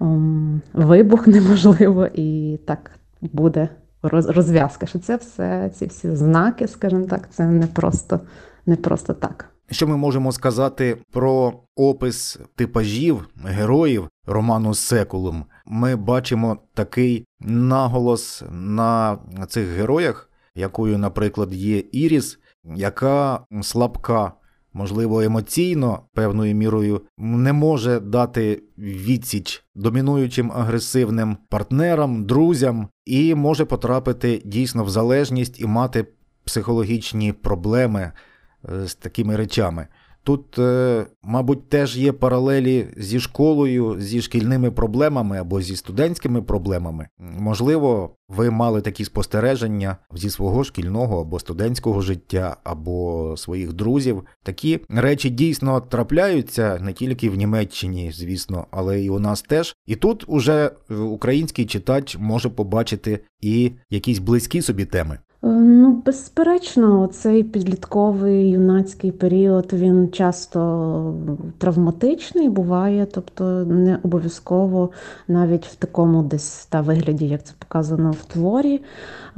Ем, 0.01 0.61
вибух 0.73 1.27
неможливо, 1.27 2.05
і 2.13 2.59
так 2.65 2.91
буде 3.21 3.69
розв'язка. 4.11 4.85
Що 4.85 4.99
це 4.99 5.15
все, 5.15 5.71
ці 5.75 5.85
всі 5.85 6.15
знаки, 6.15 6.67
скажімо 6.67 7.05
так, 7.05 7.27
це 7.31 7.45
не 7.45 7.67
просто, 7.67 8.19
не 8.65 8.75
просто 8.75 9.13
так. 9.13 9.54
Що 9.71 9.87
ми 9.87 9.97
можемо 9.97 10.31
сказати 10.31 10.97
про 11.11 11.53
опис 11.75 12.39
типажів 12.55 13.29
героїв 13.45 14.09
роману 14.25 14.73
Секулум? 14.73 15.45
Ми 15.65 15.95
бачимо 15.95 16.57
такий 16.73 17.25
наголос 17.39 18.43
на 18.51 19.17
цих 19.47 19.67
героях, 19.67 20.29
якою, 20.55 20.97
наприклад, 20.97 21.53
є 21.53 21.83
Іріс, 21.91 22.39
яка 22.75 23.39
слабка, 23.61 24.33
можливо, 24.73 25.21
емоційно 25.21 25.99
певною 26.13 26.55
мірою 26.55 27.01
не 27.17 27.53
може 27.53 27.99
дати 27.99 28.63
відсіч 28.77 29.65
домінуючим 29.75 30.51
агресивним 30.51 31.37
партнерам, 31.49 32.25
друзям, 32.25 32.87
і 33.05 33.35
може 33.35 33.65
потрапити 33.65 34.41
дійсно 34.45 34.83
в 34.83 34.89
залежність 34.89 35.61
і 35.61 35.65
мати 35.65 36.05
психологічні 36.43 37.33
проблеми 37.33 38.11
з 38.85 38.95
такими 38.95 39.35
речами. 39.35 39.87
тут, 40.25 40.59
е, 40.59 41.05
мабуть, 41.23 41.69
теж 41.69 41.97
є 41.97 42.11
паралелі 42.11 42.87
зі 42.97 43.19
школою, 43.19 43.95
зі 43.99 44.21
шкільними 44.21 44.71
проблемами 44.71 45.37
або 45.37 45.61
зі 45.61 45.75
студентськими 45.75 46.41
проблемами. 46.41 47.07
Можливо, 47.19 48.15
ви 48.29 48.51
мали 48.51 48.81
такі 48.81 49.05
спостереження 49.05 49.97
зі 50.13 50.29
свого 50.29 50.63
шкільного 50.63 51.21
або 51.21 51.39
студентського 51.39 52.01
життя, 52.01 52.57
або 52.63 53.33
своїх 53.37 53.73
друзів. 53.73 54.23
Такі 54.43 54.79
речі 54.89 55.29
дійсно 55.29 55.81
трапляються 55.81 56.79
не 56.81 56.93
тільки 56.93 57.29
в 57.29 57.35
Німеччині, 57.35 58.11
звісно, 58.13 58.67
але 58.71 59.01
і 59.03 59.09
у 59.09 59.19
нас 59.19 59.41
теж. 59.41 59.75
І 59.85 59.95
тут 59.95 60.23
уже 60.27 60.71
український 60.89 61.65
читач 61.65 62.17
може 62.19 62.49
побачити 62.49 63.19
і 63.41 63.71
якісь 63.89 64.19
близькі 64.19 64.61
собі 64.61 64.85
теми. 64.85 65.17
Е, 65.45 65.49
ну, 65.49 66.01
безперечно, 66.05 67.07
цей 67.07 67.43
підлітковий 67.43 68.49
юнацький 68.49 69.11
період 69.11 69.73
він 69.73 70.09
часто 70.11 71.13
травматичний 71.57 72.49
буває, 72.49 73.05
тобто 73.05 73.65
не 73.65 73.99
обов'язково 74.03 74.89
навіть 75.27 75.65
в 75.65 75.75
такому 75.75 76.23
десь 76.23 76.65
та 76.65 76.81
вигляді, 76.81 77.27
як 77.27 77.43
це 77.43 77.53
показано 77.59 78.11
в 78.11 78.25
творі. 78.25 78.81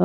Е, 0.00 0.04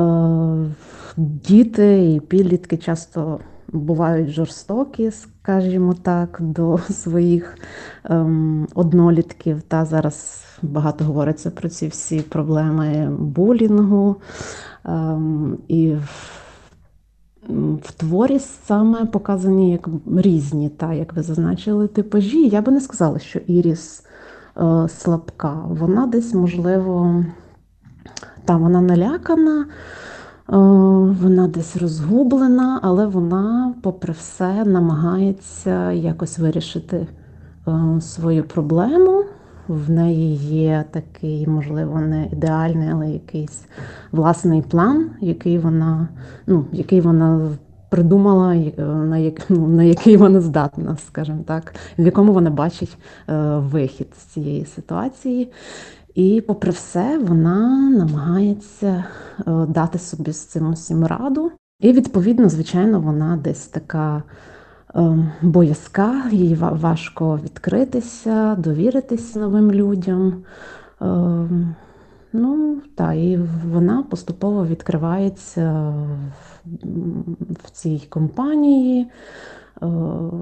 діти 1.16 2.14
і 2.14 2.20
підлітки 2.20 2.76
часто 2.76 3.40
бувають 3.74 4.30
жорстокі, 4.30 5.10
скажімо 5.10 5.94
так, 6.02 6.38
до 6.40 6.78
своїх 6.90 7.58
ем, 8.04 8.68
однолітків. 8.74 9.62
Та 9.62 9.84
зараз 9.84 10.44
багато 10.62 11.04
говориться 11.04 11.50
про 11.50 11.68
ці 11.68 11.88
всі 11.88 12.20
проблеми 12.20 13.16
булінгу. 13.18 14.16
Ем, 14.84 15.58
і 15.68 15.92
в, 15.92 16.40
творі 17.96 18.38
саме 18.38 19.06
показані 19.06 19.72
як 19.72 19.88
різні, 20.16 20.68
та, 20.68 20.92
як 20.92 21.12
ви 21.12 21.22
зазначили, 21.22 21.88
типажі. 21.88 22.48
Я 22.48 22.62
би 22.62 22.72
не 22.72 22.80
сказала, 22.80 23.18
що 23.18 23.38
Іріс 23.38 24.04
е, 24.56 24.88
слабка. 24.88 25.62
Вона 25.68 26.06
десь, 26.06 26.34
можливо, 26.34 27.24
та 28.44 28.56
вона 28.56 28.80
налякана, 28.80 29.66
вона 30.48 31.48
десь 31.48 31.76
розгублена, 31.76 32.80
але 32.82 33.06
вона, 33.06 33.74
попри 33.82 34.12
все, 34.12 34.64
намагається 34.64 35.92
якось 35.92 36.38
вирішити 36.38 37.06
е, 37.68 38.00
свою 38.00 38.44
проблему 38.44 39.24
в 39.68 39.90
неї 39.90 40.36
є 40.36 40.84
такий, 40.90 41.46
можливо, 41.46 42.00
не 42.00 42.26
ідеальний, 42.32 42.88
але 42.92 43.10
якийсь 43.10 43.64
власний 44.12 44.62
план, 44.62 45.10
який 45.20 45.58
вона, 45.58 46.08
ну, 46.46 46.64
який 46.72 47.00
вона 47.00 47.50
придумала, 47.88 48.54
е, 48.56 48.72
на 48.84 49.18
як, 49.18 49.50
ну, 49.50 49.68
на 49.68 49.82
який 49.82 50.16
вона 50.16 50.40
здатна, 50.40 50.96
скажімо 51.06 51.44
так, 51.46 51.74
в 51.98 52.04
якому 52.04 52.32
вона 52.32 52.50
бачить 52.50 52.98
е, 53.28 53.58
вихід 53.58 54.08
з 54.18 54.22
цієї 54.22 54.64
ситуації. 54.64 55.48
І, 56.14 56.40
попри 56.46 56.70
все, 56.70 57.18
вона 57.18 57.90
намагається 57.90 59.04
е, 59.38 59.66
дати 59.68 59.98
собі 59.98 60.32
з 60.32 60.44
цим 60.44 60.72
усім 60.72 61.06
раду. 61.06 61.50
І, 61.80 61.92
відповідно, 61.92 62.48
звичайно, 62.48 63.00
вона 63.00 63.36
десь 63.36 63.66
така. 63.66 64.22
Ем, 64.96 65.32
боязка, 65.42 66.28
їй 66.30 66.54
важко 66.54 67.40
відкритися, 67.44 68.54
довіритися 68.54 69.38
новим 69.38 69.72
людям. 69.72 70.42
Ем, 71.00 71.74
ну, 72.32 72.82
та, 72.94 73.12
і 73.12 73.40
вона 73.72 74.02
поступово 74.02 74.66
відкривається 74.66 75.94
в 77.64 77.70
цій 77.72 78.06
компанії, 78.08 79.02
е, 79.02 79.08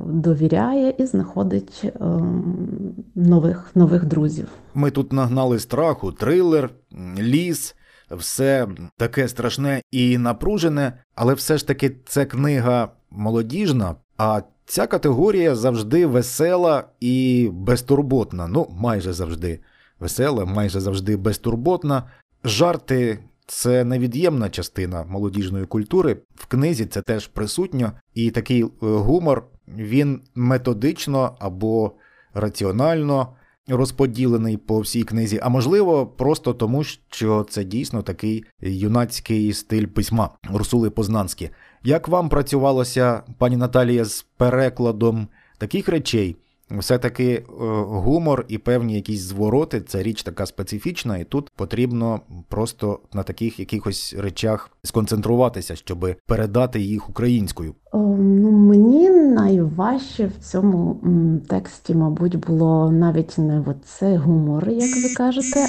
довіряє 0.07 0.95
і 0.99 1.07
знаходить 1.07 1.93
ем, 2.01 2.95
нових, 3.15 3.71
нових 3.75 4.05
друзів. 4.05 4.49
Ми 4.75 4.91
тут 4.91 5.13
нагнали 5.13 5.59
страху, 5.59 6.13
трилер, 6.13 6.71
ліс. 7.19 7.75
Все 8.11 8.69
таке 8.97 9.29
страшне 9.29 9.83
і 9.91 10.19
напружене, 10.19 10.93
але 11.15 11.35
все 11.35 11.59
ж 11.59 11.67
таки 11.67 11.97
це 12.07 12.25
книга 12.25 12.89
молодіжна, 13.11 13.95
а 14.19 14.41
ця 14.67 14.87
категорія 14.87 15.55
завжди 15.55 16.07
весела 16.07 16.85
і 17.01 17.49
безтурботна. 17.53 18.49
Ну, 18.49 18.67
майже 18.71 19.13
завжди 19.13 19.61
весела, 20.01 20.45
майже 20.45 20.81
завжди 20.81 21.17
безтурботна. 21.17 22.03
Жарти 22.45 23.19
це 23.55 23.85
невід'ємна 23.85 24.51
частина 24.51 25.05
молодіжної 25.05 25.67
культури. 25.67 26.17
В 26.35 26.47
книзі 26.47 26.87
це 26.87 27.03
теж 27.03 27.27
присутньо, 27.27 27.93
і 28.15 28.31
такий 28.31 28.63
е, 28.63 28.69
гумор 28.81 29.45
він 29.69 30.21
методично 30.35 31.37
або 31.39 31.93
раціонально. 32.35 33.29
Розподілений 33.69 34.57
по 34.57 34.81
всій 34.81 35.03
книзі, 35.03 35.41
а 35.43 35.49
можливо, 35.49 36.07
просто 36.07 36.55
тому, 36.55 36.85
що 36.85 37.47
це 37.51 37.65
дійсно 37.65 38.03
такий 38.03 38.45
юнацький 38.61 39.53
стиль 39.53 39.87
письма 39.87 40.31
Урсули 40.53 40.91
Познанські. 40.91 41.51
Як 41.85 42.09
вам 42.09 42.29
працювалося, 42.29 43.23
пані 43.39 43.57
Наталія, 43.57 44.05
з 44.05 44.27
перекладом 44.37 45.29
таких 45.59 45.89
речей? 45.89 46.37
Все-таки 46.79 47.33
е, 47.35 47.43
гумор 47.87 48.45
і 48.49 48.59
певні 48.59 48.95
якісь 48.95 49.21
звороти 49.21 49.81
це 49.81 50.03
річ 50.03 50.23
така 50.23 50.47
специфічна, 50.47 51.19
і 51.19 51.25
тут 51.25 51.51
потрібно 51.57 52.21
просто 52.49 52.99
на 53.13 53.23
таких 53.23 53.59
якихось 53.59 54.15
речах 54.19 54.71
сконцентруватися, 54.83 55.77
щоб 55.77 56.15
передати 56.27 56.81
їх 56.81 57.11
українською. 57.11 57.75
Ну 57.95 58.51
мені 58.51 59.11
найважче 59.11 60.27
в 60.27 60.45
цьому 60.45 61.01
тексті, 61.49 61.95
мабуть, 61.95 62.37
було 62.37 62.91
навіть 62.91 63.39
не 63.39 63.65
оце 63.67 64.17
гумор, 64.17 64.69
як 64.69 64.97
ви 64.97 65.15
кажете, 65.17 65.67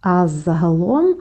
а 0.00 0.28
загалом 0.28 1.16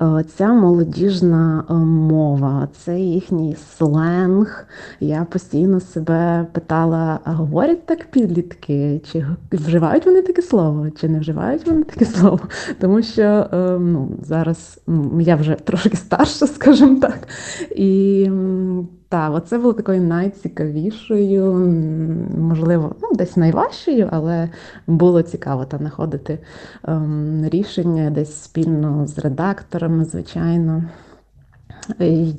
е, 0.00 0.24
ця 0.36 0.52
молодіжна 0.52 1.64
е, 1.70 1.72
мова, 1.74 2.68
це 2.72 3.00
їхній 3.00 3.56
сленг. 3.76 4.66
Я 5.00 5.26
постійно 5.30 5.80
себе 5.80 6.46
питала: 6.52 7.20
а 7.24 7.32
говорять 7.32 7.86
так 7.86 8.10
підлітки? 8.10 9.00
Чи 9.12 9.26
вживають 9.52 10.06
вони 10.06 10.22
таке 10.22 10.42
слово, 10.42 10.90
чи 10.90 11.08
не 11.08 11.20
вживають 11.20 11.66
вони 11.66 11.82
таке 11.82 12.04
слово? 12.04 12.40
Тому 12.80 13.02
що 13.02 13.22
е, 13.22 13.78
ну, 13.78 14.08
зараз 14.22 14.80
я 15.20 15.36
вже 15.36 15.54
трошки 15.54 15.96
старша, 15.96 16.46
скажімо 16.56 17.00
так. 17.00 17.28
І 17.70 18.30
так, 19.12 19.34
оце 19.34 19.58
було 19.58 19.72
такою 19.72 20.02
найцікавішою, 20.02 21.54
можливо, 22.38 22.94
ну, 23.02 23.08
десь 23.14 23.36
найважчою, 23.36 24.08
але 24.12 24.48
було 24.86 25.22
цікаво 25.22 25.64
там 25.64 25.80
знаходити 25.80 26.38
ем, 26.84 27.44
рішення 27.48 28.10
десь 28.10 28.42
спільно 28.42 29.06
з 29.06 29.18
редакторами, 29.18 30.04
звичайно. 30.04 30.84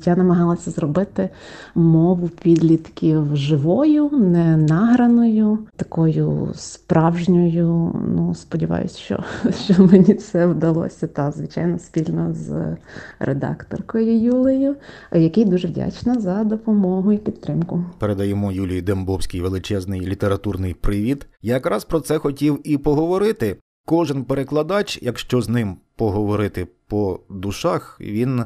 Я 0.04 0.16
намагалася 0.16 0.70
зробити 0.70 1.28
мову 1.74 2.28
підлітків 2.28 3.36
живою, 3.36 4.10
не 4.10 4.56
награною, 4.56 5.58
такою 5.76 6.52
справжньою. 6.54 7.94
Ну, 8.16 8.34
сподіваюся, 8.34 8.98
що 8.98 9.24
що 9.64 9.84
мені 9.84 10.14
це 10.14 10.46
вдалося. 10.46 11.06
Та, 11.06 11.30
звичайно, 11.30 11.78
спільно 11.78 12.32
з 12.34 12.76
редакторкою 13.18 14.20
Юлею, 14.20 14.76
якій 15.12 15.44
дуже 15.44 15.68
вдячна 15.68 16.20
за 16.20 16.44
допомогу 16.44 17.12
і 17.12 17.18
підтримку. 17.18 17.84
Передаємо 17.98 18.52
Юлії 18.52 18.82
Дембовський 18.82 19.40
величезний 19.40 20.00
літературний 20.00 20.74
привіт. 20.74 21.26
Я 21.42 21.54
якраз 21.54 21.84
про 21.84 22.00
це 22.00 22.18
хотів 22.18 22.60
і 22.64 22.78
поговорити. 22.78 23.56
Кожен 23.86 24.24
перекладач, 24.24 24.98
якщо 25.02 25.42
з 25.42 25.48
ним 25.48 25.76
поговорити 25.96 26.66
по 26.86 27.20
душах, 27.30 27.98
він 28.00 28.44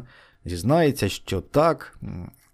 зізнається, 0.48 1.08
що 1.08 1.40
так, 1.40 1.98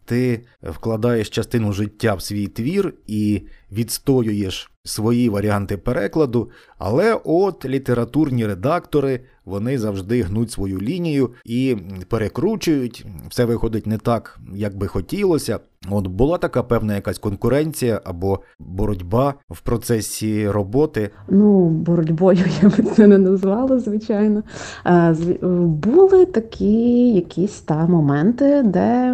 ти 0.05 0.47
вкладаєш 0.63 1.31
частину 1.31 1.73
життя 1.73 2.15
в 2.15 2.23
свій 2.23 2.47
твір 2.47 2.95
і 3.07 3.43
відстоюєш 3.73 4.71
свої 4.85 5.29
варіанти 5.29 5.77
перекладу, 5.77 6.51
але 6.79 7.19
от 7.25 7.65
літературні 7.65 8.47
редактори 8.47 9.21
вони 9.45 9.79
завжди 9.79 10.23
гнуть 10.23 10.51
свою 10.51 10.81
лінію 10.81 11.31
і 11.45 11.77
перекручують. 12.09 13.07
Все 13.29 13.45
виходить 13.45 13.87
не 13.87 13.99
так, 13.99 14.39
як 14.55 14.77
би 14.77 14.87
хотілося. 14.87 15.59
От 15.91 16.07
була 16.07 16.39
така 16.39 16.63
певна 16.63 16.95
якась 16.95 17.19
конкуренція 17.19 18.01
або 18.05 18.41
боротьба 18.59 19.35
в 19.51 19.61
процесі 19.61 20.49
роботи. 20.49 21.11
Ну, 21.29 21.69
боротьбою 21.69 22.45
я 22.63 22.69
би 22.69 22.83
це 22.83 23.07
не 23.07 23.19
назвала, 23.19 23.79
звичайно. 23.79 24.43
Е, 24.87 25.17
були 25.63 26.27
такі 26.27 27.13
якісь 27.13 27.61
та 27.61 27.87
моменти, 27.87 28.63
де 28.63 29.13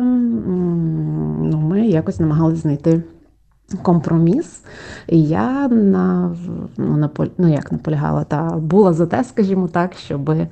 ну, 1.42 1.60
ми 1.60 1.86
якось 1.86 2.20
намагалися 2.20 2.62
знайти 2.62 3.02
компроміс. 3.82 4.62
І 5.06 5.22
я 5.22 5.68
на, 5.68 6.36
ну, 6.76 6.96
наполь, 6.96 7.26
ну 7.38 7.48
як 7.52 7.72
наполягала, 7.72 8.24
та 8.24 8.42
була 8.42 8.92
за 8.92 9.06
те, 9.06 9.24
скажімо 9.24 9.68
так, 9.68 9.94
щоб 9.94 10.30
е, 10.30 10.48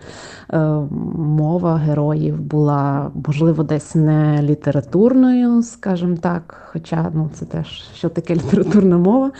мова 1.15 1.77
героїв 1.77 2.41
була, 2.41 3.11
можливо, 3.27 3.63
десь 3.63 3.95
не 3.95 4.43
літературною, 4.43 5.63
скажімо 5.63 6.17
так, 6.21 6.55
хоча 6.73 7.11
ну, 7.15 7.31
це 7.35 7.45
теж 7.45 7.67
що 7.95 8.09
таке 8.09 8.35
літературна 8.35 8.99
мова, 8.99 9.31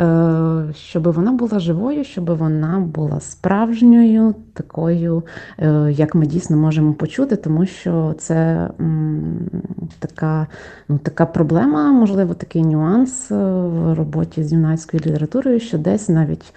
е, 0.00 0.74
щоб 0.74 1.12
вона 1.12 1.32
була 1.32 1.58
живою, 1.58 2.04
щоб 2.04 2.36
вона 2.36 2.80
була 2.80 3.20
справжньою, 3.20 4.34
такою, 4.54 5.22
е, 5.58 5.92
як 5.92 6.14
ми 6.14 6.26
дійсно 6.26 6.56
можемо 6.56 6.92
почути, 6.92 7.36
тому 7.36 7.66
що 7.66 8.14
це 8.18 8.70
м, 8.80 9.50
така, 9.98 10.46
ну, 10.88 10.98
така 10.98 11.26
проблема, 11.26 11.92
можливо, 11.92 12.34
такий 12.34 12.62
нюанс 12.64 13.27
в 13.36 13.94
роботі 13.94 14.44
з 14.44 14.52
юнацькою 14.52 15.02
літературою, 15.06 15.60
що 15.60 15.78
десь 15.78 16.08
навіть 16.08 16.52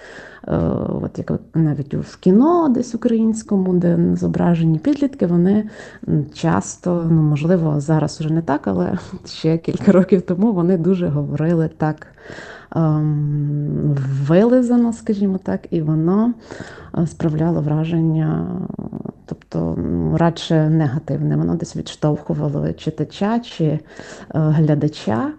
е, 0.48 0.58
от 1.04 1.18
як 1.18 1.32
навіть 1.54 1.94
в 1.94 2.18
кіно, 2.18 2.70
десь 2.70 2.96
українському, 2.96 3.74
де 3.74 4.16
зображені 4.16 4.80
підлітки, 4.80 5.26
вони 5.26 5.70
часто, 6.34 7.08
ну 7.10 7.22
можливо, 7.22 7.80
зараз 7.80 8.20
вже 8.20 8.34
не 8.34 8.42
так, 8.42 8.68
але 8.68 8.98
ще 9.26 9.58
кілька 9.58 9.92
років 9.92 10.22
тому 10.22 10.54
вони 10.54 10.78
дуже 10.78 11.08
говорили 11.08 11.70
так. 11.78 12.08
Ем, 12.76 13.96
вилизано, 14.28 14.94
скажімо 14.94 15.40
так, 15.44 15.68
і 15.70 15.82
воно 15.82 16.34
е, 16.98 17.08
справляло 17.08 17.62
враження, 17.62 18.48
тобто 19.26 19.78
радше 20.18 20.70
негативне. 20.70 21.36
Воно 21.36 21.56
десь 21.56 21.76
відштовхувало 21.76 22.74
читача 22.74 23.40
чи 23.40 23.66
е, 23.66 23.80
глядача. 24.34 25.34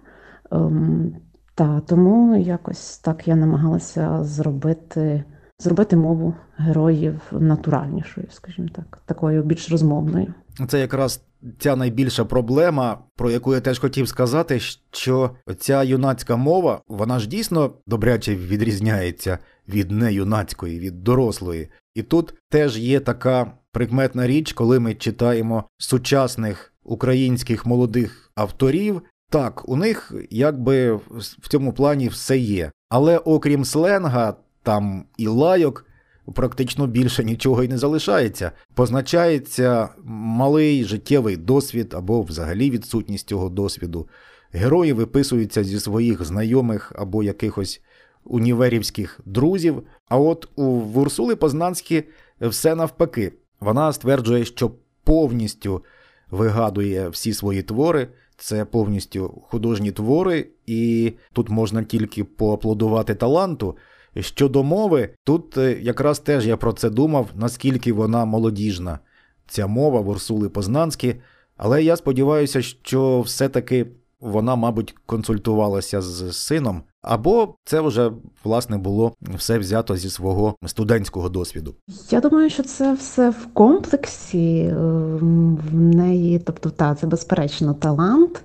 Ем, 0.53 1.15
та, 1.55 1.79
тому 1.79 2.35
якось 2.35 2.97
так 2.97 3.27
я 3.27 3.35
намагалася 3.35 4.23
зробити 4.23 5.23
зробити 5.59 5.95
мову 5.95 6.33
героїв 6.57 7.21
натуральнішою, 7.31 8.27
скажімо 8.29 8.67
так, 8.75 9.01
такою 9.05 9.43
більш 9.43 9.71
розмовною. 9.71 10.33
Це 10.67 10.79
якраз 10.79 11.21
ця 11.59 11.75
найбільша 11.75 12.25
проблема, 12.25 12.97
про 13.15 13.31
яку 13.31 13.53
я 13.53 13.61
теж 13.61 13.79
хотів 13.79 14.07
сказати, 14.07 14.59
що 14.91 15.31
ця 15.59 15.83
юнацька 15.83 16.35
мова, 16.35 16.81
вона 16.87 17.19
ж 17.19 17.29
дійсно 17.29 17.73
добряче 17.87 18.35
відрізняється 18.35 19.37
від 19.69 19.91
неюнацької, 19.91 20.79
від 20.79 21.03
дорослої. 21.03 21.69
І 21.95 22.03
тут 22.03 22.33
теж 22.49 22.79
є 22.79 22.99
така 22.99 23.51
прикметна 23.71 24.27
річ, 24.27 24.53
коли 24.53 24.79
ми 24.79 24.95
читаємо 24.95 25.63
сучасних 25.77 26.73
українських 26.83 27.65
молодих 27.65 28.31
авторів, 28.35 29.01
так, 29.33 29.69
у 29.69 29.75
них 29.75 30.13
якби 30.29 30.93
в 31.39 31.49
цьому 31.49 31.73
плані 31.73 32.07
все 32.07 32.37
є. 32.37 32.71
Але 32.89 33.17
окрім 33.17 33.65
сленга, 33.65 34.35
там 34.63 35.05
і 35.17 35.27
лайок, 35.27 35.85
практично 36.33 36.87
більше 36.87 37.23
нічого 37.23 37.63
й 37.63 37.67
не 37.67 37.77
залишається. 37.77 38.51
Позначається 38.73 39.89
малий 40.03 40.83
життєвий 40.83 41.37
досвід 41.37 41.93
або 41.93 42.21
взагалі 42.21 42.69
відсутність 42.69 43.27
цього 43.27 43.49
досвіду. 43.49 44.07
Герої 44.51 44.93
виписуються 44.93 45.63
зі 45.63 45.79
своїх 45.79 46.23
знайомих 46.23 46.91
або 46.95 47.23
якихось 47.23 47.81
універівських 48.23 49.19
друзів. 49.25 49.83
А 50.09 50.17
от 50.17 50.49
у 50.55 50.63
Урсули 50.63 51.35
Познанські 51.35 52.03
все 52.41 52.75
навпаки. 52.75 53.33
Вона 53.59 53.93
стверджує, 53.93 54.45
що 54.45 54.71
повністю 55.03 55.83
вигадує 56.31 57.09
всі 57.09 57.33
свої 57.33 57.63
твори. 57.63 58.07
Це 58.43 58.65
повністю 58.65 59.41
художні 59.47 59.91
твори, 59.91 60.47
і 60.65 61.13
тут 61.33 61.49
можна 61.49 61.83
тільки 61.83 62.23
поаплодувати 62.23 63.15
таланту. 63.15 63.77
Щодо 64.19 64.63
мови, 64.63 65.09
тут 65.23 65.57
е, 65.57 65.77
якраз 65.81 66.19
теж 66.19 66.47
я 66.47 66.57
про 66.57 66.73
це 66.73 66.89
думав, 66.89 67.29
наскільки 67.35 67.93
вона 67.93 68.25
молодіжна, 68.25 68.99
ця 69.47 69.67
мова 69.67 69.99
Урсули 69.99 70.49
Познанські, 70.49 71.15
але 71.57 71.83
я 71.83 71.95
сподіваюся, 71.95 72.61
що 72.61 73.21
все-таки 73.21 73.85
вона, 74.23 74.55
мабуть, 74.55 74.95
консультувалася 75.05 76.01
з 76.01 76.33
сином, 76.33 76.81
або 77.01 77.55
це 77.65 77.81
вже 77.81 78.11
власне 78.43 78.77
було 78.77 79.13
все 79.35 79.59
взято 79.59 79.95
зі 79.95 80.09
свого 80.09 80.55
студентського 80.65 81.29
досвіду. 81.29 81.75
Я 82.09 82.21
думаю, 82.21 82.49
що 82.49 82.63
це 82.63 82.93
все 82.93 83.29
в 83.29 83.47
комплексі 83.53 84.59
ем, 84.59 85.59
в 85.71 85.75
неї, 85.75 86.39
тобто, 86.39 86.69
та 86.69 86.95
це 86.95 87.07
безперечно 87.07 87.73
талант. 87.73 88.43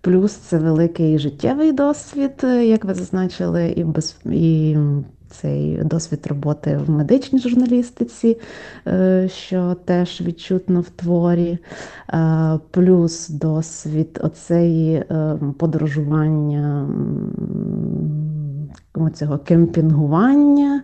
Плюс 0.00 0.32
це 0.32 0.58
великий 0.58 1.18
життєвий 1.18 1.72
досвід, 1.72 2.32
як 2.42 2.84
ви 2.84 2.94
зазначили, 2.94 3.68
і 3.76 3.84
без 3.84 4.16
і 4.24 4.76
цей 5.40 5.78
досвід 5.84 6.26
роботи 6.26 6.80
в 6.86 6.90
медичній 6.90 7.38
журналістиці, 7.38 8.36
е, 8.86 9.28
що 9.32 9.76
теж 9.84 10.20
відчутно 10.20 10.80
в 10.80 10.88
творі, 10.88 11.58
е, 12.12 12.58
плюс 12.70 13.28
досвід 13.28 14.20
оцеї 14.22 14.94
е, 14.94 15.38
подорожування 15.58 16.88
цього 19.14 19.38
кемпінгування. 19.38 20.82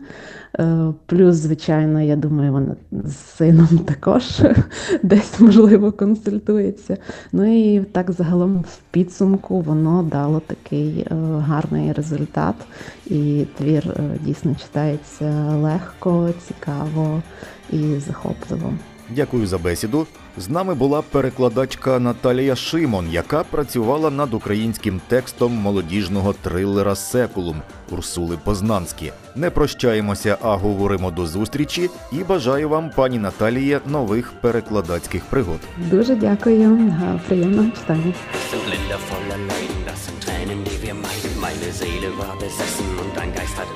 Плюс, 1.06 1.36
звичайно, 1.36 2.00
я 2.00 2.16
думаю, 2.16 2.52
вона 2.52 2.76
з 3.04 3.16
сином 3.16 3.78
також 3.78 4.42
десь, 5.02 5.40
можливо, 5.40 5.92
консультується. 5.92 6.96
Ну 7.32 7.58
і 7.58 7.80
так 7.80 8.10
загалом 8.10 8.58
в 8.58 8.78
підсумку 8.90 9.60
воно 9.60 10.02
дало 10.02 10.40
такий 10.46 11.06
гарний 11.38 11.92
результат. 11.92 12.54
І 13.06 13.46
твір 13.58 13.94
дійсно 14.24 14.54
читається 14.54 15.56
легко, 15.56 16.28
цікаво 16.48 17.22
і 17.72 17.98
захопливо. 17.98 18.72
Дякую 19.16 19.46
за 19.46 19.58
бесіду. 19.58 20.06
З 20.38 20.48
нами 20.48 20.74
була 20.74 21.02
перекладачка 21.02 21.98
Наталія 21.98 22.56
Шимон, 22.56 23.10
яка 23.10 23.44
працювала 23.44 24.10
над 24.10 24.34
українським 24.34 25.00
текстом 25.08 25.52
молодіжного 25.52 26.32
трилера 26.32 26.94
Секулум 26.94 27.62
Урсули 27.90 28.38
Познанські. 28.44 29.12
Не 29.36 29.50
прощаємося, 29.50 30.38
а 30.42 30.56
говоримо 30.56 31.10
до 31.10 31.26
зустрічі 31.26 31.90
і 32.12 32.16
бажаю 32.24 32.68
вам, 32.68 32.90
пані 32.96 33.18
Наталіє, 33.18 33.80
нових 33.86 34.32
перекладацьких 34.40 35.24
пригод. 35.24 35.60
Дуже 35.90 36.14
дякую, 36.14 36.92
приємного 37.28 37.70
читання. 37.70 38.14
Meine 41.40 41.72
Seele 41.72 42.10
war 42.20 42.34
besessen 42.38 42.86
und 43.02 43.12
ein 43.22 43.32
Geist 43.32 43.56
hat 43.60 43.68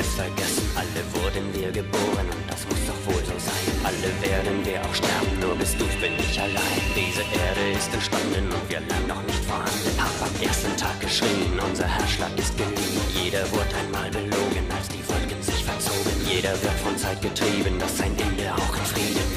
ich 6.35 6.41
allein. 6.41 6.83
Diese 6.97 7.23
Erde 7.23 7.65
ist 7.77 7.93
entstanden 7.95 8.51
und 8.51 8.69
wir 8.69 8.81
lernen 8.81 9.09
noch 9.09 9.23
nicht 9.23 9.45
vorhanden. 9.45 9.91
Hab 9.99 10.17
am 10.27 10.35
ersten 10.43 10.77
Tag 10.77 11.01
geschrien, 11.01 11.53
unser 11.69 11.87
Herzschlag 11.87 12.37
ist 12.37 12.57
geliehen. 12.57 13.01
Jeder 13.23 13.43
wurde 13.53 13.75
einmal 13.83 14.11
belogen, 14.11 14.67
als 14.77 14.89
die 14.89 15.03
Wolken 15.09 15.41
sich 15.43 15.63
verzogen. 15.65 16.17
Jeder 16.29 16.53
wird 16.63 16.79
von 16.85 16.97
Zeit 16.99 17.21
getrieben, 17.23 17.79
das 17.79 17.99
sein 17.99 18.13
Ende 18.19 18.53
auch 18.53 18.75
in 18.77 18.87
Frieden. 18.93 19.29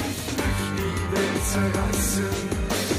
Die 0.78 0.96
Welt 1.14 1.42
zerreißen, 1.52 2.30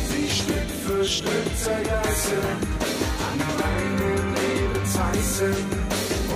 sie 0.10 0.30
Stück 0.40 0.70
für 0.86 1.04
Stück 1.04 1.48
zerreißen. 1.58 2.44
An 3.28 3.40
meinem 3.60 4.34
Leben 4.36 4.86
zerreißen 4.86 5.56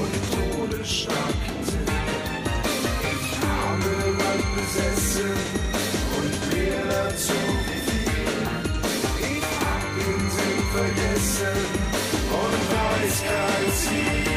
und 0.02 0.14
todesstarken 0.36 1.58
sind. 1.64 1.90
Ich 3.14 3.30
habe 3.40 3.92
Land 4.20 4.48
besessen 4.56 5.73
dazu. 7.14 7.34
Ich 9.20 9.44
hab 9.64 9.84
den 9.98 10.32
Sinn 10.36 10.60
vergessen 10.74 11.58
und 12.32 12.54
weiß 12.72 13.24
kein 13.24 13.74
Ziel. 13.74 14.33